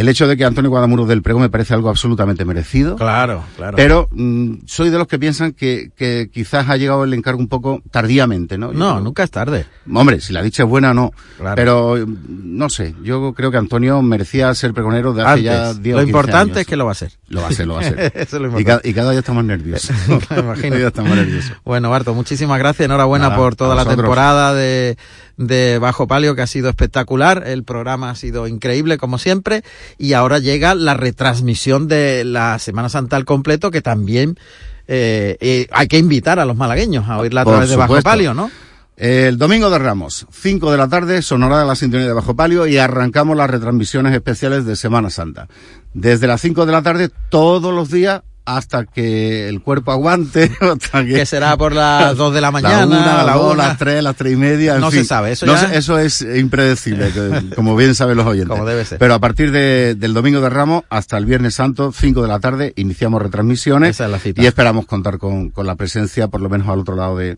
[0.00, 2.96] el hecho de que Antonio Guadamuro del pregón me parece algo absolutamente merecido.
[2.96, 3.76] Claro, claro.
[3.76, 7.48] Pero mm, soy de los que piensan que, que quizás ha llegado el encargo un
[7.48, 8.72] poco tardíamente, ¿no?
[8.72, 9.66] Yo no, creo- nunca es tarde.
[9.92, 11.12] Hombre, si la dicha es buena, no.
[11.38, 11.54] Claro.
[11.56, 11.96] Pero,
[12.28, 15.82] no sé, yo creo que Antonio merecía ser pregonero de hace ya Antes.
[15.82, 16.56] 10 o Lo 15 importante años.
[16.62, 17.12] es que lo va a hacer.
[17.28, 17.98] Lo va a hacer, lo va a hacer.
[18.14, 18.64] Eso es lo y, importante.
[18.64, 19.90] cada, y cada día estamos nerviosos.
[20.08, 20.76] Me cada imagino.
[20.76, 21.52] día estamos nerviosos.
[21.64, 22.86] Bueno, Barto, muchísimas gracias.
[22.86, 24.96] Enhorabuena Nada, por toda la temporada de,
[25.40, 27.44] de Bajo Palio, que ha sido espectacular.
[27.46, 29.64] El programa ha sido increíble, como siempre.
[29.98, 34.38] Y ahora llega la retransmisión de la Semana Santa al completo, que también
[34.86, 38.50] eh, hay que invitar a los malagueños a oírla a través de Bajo Palio, ¿no?
[38.96, 42.76] El domingo de Ramos, 5 de la tarde, sonará la sintonía de Bajo Palio y
[42.76, 45.48] arrancamos las retransmisiones especiales de Semana Santa.
[45.94, 50.50] Desde las 5 de la tarde, todos los días, hasta que el cuerpo aguante.
[50.60, 52.86] Hasta que, será por las 2 de la mañana.
[52.86, 54.78] La una, la 2, las 3, las 3 y media.
[54.78, 55.74] no se sabe, eso, ya...
[55.74, 57.10] eso es impredecible,
[57.56, 58.50] como bien saben los oyentes.
[58.50, 58.98] Como debe ser.
[58.98, 62.40] Pero a partir de, del domingo de Ramos hasta el Viernes Santo, 5 de la
[62.40, 63.90] tarde, iniciamos retransmisiones.
[63.90, 64.42] Esa es la cita.
[64.42, 67.36] Y esperamos contar con, con la presencia, por lo menos al otro lado de,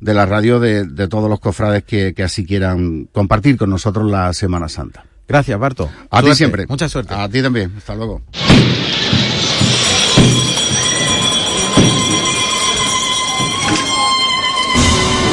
[0.00, 4.10] de la radio de, de todos los cofrades que, que, así quieran compartir con nosotros
[4.10, 5.04] la Semana Santa.
[5.26, 5.90] Gracias, Barto.
[6.10, 6.66] A ti siempre.
[6.66, 7.14] Mucha suerte.
[7.14, 7.72] A ti también.
[7.76, 8.22] Hasta luego.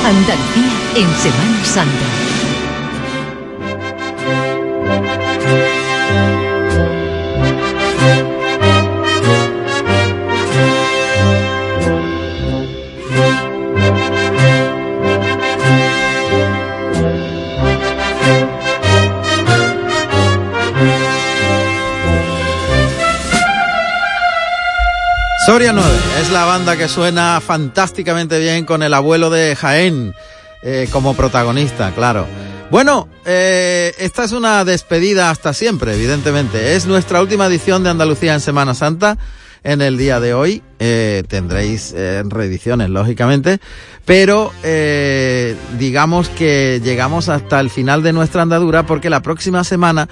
[0.04, 2.21] Andalucía en Semana Santa.
[25.52, 25.90] Soria 9
[26.22, 30.14] es la banda que suena fantásticamente bien con el abuelo de Jaén
[30.64, 32.26] eh, como protagonista, claro.
[32.70, 36.78] Bueno, eh, esta es una despedida hasta siempre, evidentemente.
[36.78, 39.18] Es nuestra última edición de Andalucía en Semana Santa.
[39.62, 43.60] En el día de hoy eh, tendréis reediciones, lógicamente,
[44.06, 44.54] pero
[45.78, 50.08] digamos que llegamos hasta el final de nuestra andadura porque la próxima semana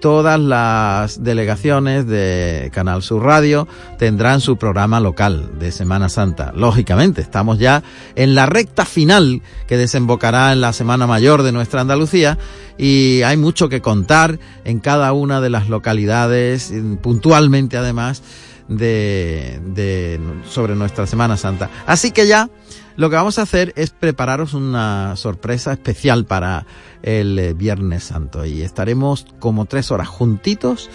[0.00, 3.66] todas las delegaciones de Canal Sur Radio
[3.98, 6.52] tendrán su programa local de Semana Santa.
[6.54, 7.82] Lógicamente, estamos ya
[8.14, 12.38] en la recta final que desembocará en la Semana Mayor de nuestra Andalucía
[12.76, 16.72] y hay mucho que contar en cada una de las localidades,
[17.02, 18.22] puntualmente además,
[18.68, 21.70] de, de, sobre nuestra Semana Santa.
[21.86, 22.48] Así que ya
[22.96, 26.66] lo que vamos a hacer es prepararos una sorpresa especial para
[27.02, 30.88] el eh, Viernes Santo y estaremos como tres horas juntitos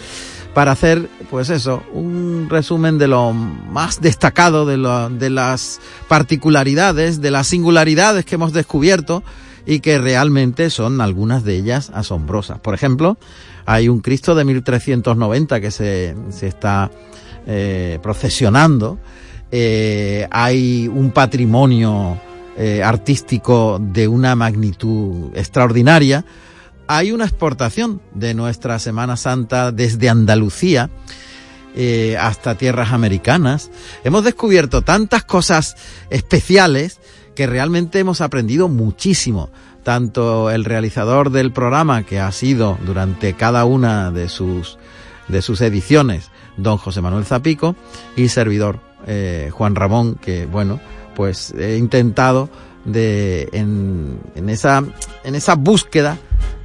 [0.54, 7.20] para hacer, pues eso, un resumen de lo más destacado, de, lo, de las particularidades,
[7.20, 9.22] de las singularidades que hemos descubierto
[9.66, 12.58] y que realmente son algunas de ellas asombrosas.
[12.58, 13.18] Por ejemplo,
[13.66, 16.90] hay un Cristo de 1390 que se, se está
[17.46, 18.98] eh, procesionando,
[19.50, 22.20] eh, hay un patrimonio
[22.56, 26.24] eh, artístico de una magnitud extraordinaria,
[26.86, 30.90] hay una exportación de nuestra Semana Santa desde Andalucía
[32.18, 33.70] hasta tierras americanas.
[34.02, 35.76] Hemos descubierto tantas cosas
[36.10, 36.98] especiales
[37.36, 39.50] que realmente hemos aprendido muchísimo.
[39.82, 44.78] Tanto el realizador del programa, que ha sido durante cada una de sus,
[45.28, 46.30] de sus ediciones,
[46.62, 47.76] don José Manuel Zapico,
[48.16, 50.80] y servidor eh, Juan Ramón, que bueno,
[51.14, 52.48] pues he intentado
[52.84, 54.82] de en, en esa
[55.24, 56.18] en esa búsqueda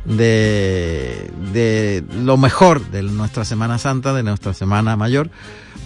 [0.05, 5.29] de, de lo mejor de nuestra Semana Santa, de nuestra Semana Mayor,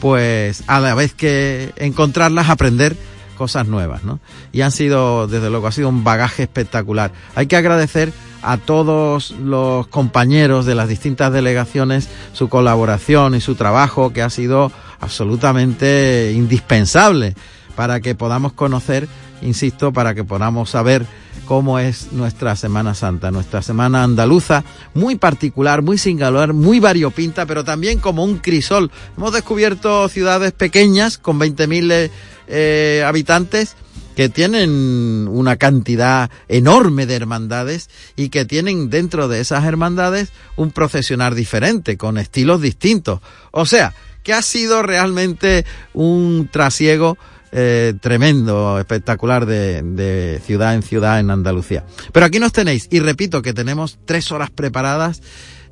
[0.01, 2.95] pues a la vez que encontrarlas, aprender
[3.37, 4.19] cosas nuevas, ¿no?
[4.51, 7.13] Y han sido, desde luego, ha sido un bagaje espectacular.
[7.35, 8.11] Hay que agradecer
[8.41, 14.29] a todos los compañeros de las distintas delegaciones su colaboración y su trabajo que ha
[14.29, 17.35] sido absolutamente indispensable
[17.75, 19.07] para que podamos conocer,
[19.41, 21.05] insisto, para que podamos saber
[21.45, 24.63] cómo es nuestra Semana Santa, nuestra Semana Andaluza,
[24.93, 28.91] muy particular, muy singular, muy variopinta, pero también como un crisol.
[29.17, 32.11] Hemos descubierto ciudades pequeñas con 20.000
[32.47, 33.75] eh, habitantes
[34.19, 40.71] que tienen una cantidad enorme de hermandades y que tienen dentro de esas hermandades un
[40.71, 43.21] procesionar diferente, con estilos distintos.
[43.51, 45.63] O sea, que ha sido realmente
[45.93, 47.17] un trasiego
[47.53, 51.85] eh, tremendo, espectacular de, ciudad en ciudad en Andalucía.
[52.11, 55.21] Pero aquí nos tenéis y repito que tenemos tres horas preparadas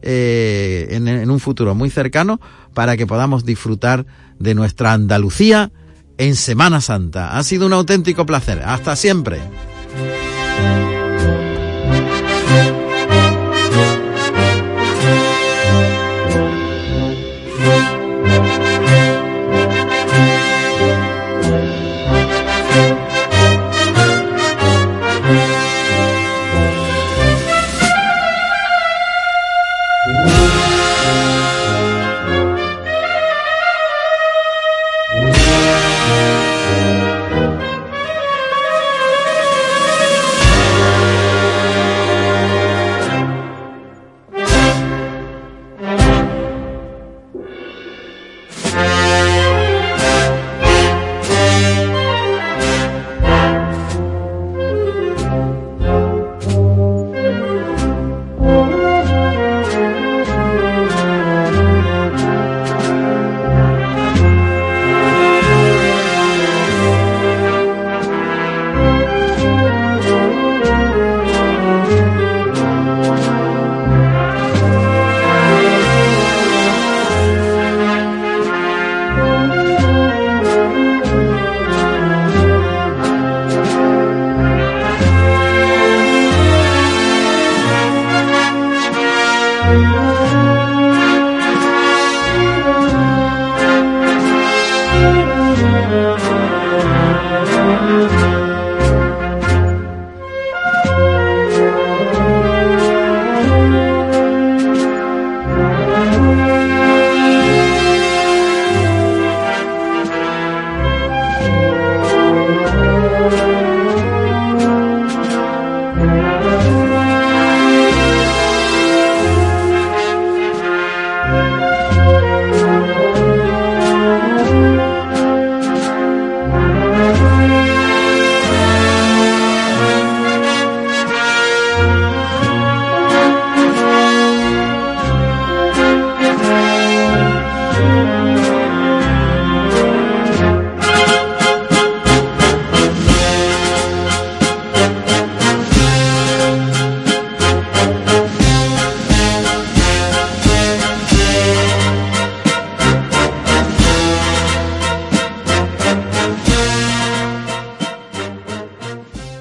[0.02, 2.40] eh, en, en un futuro muy cercano
[2.74, 4.06] para que podamos disfrutar
[4.40, 5.70] de nuestra Andalucía
[6.18, 7.38] en Semana Santa.
[7.38, 8.62] Ha sido un auténtico placer.
[8.66, 9.40] Hasta siempre.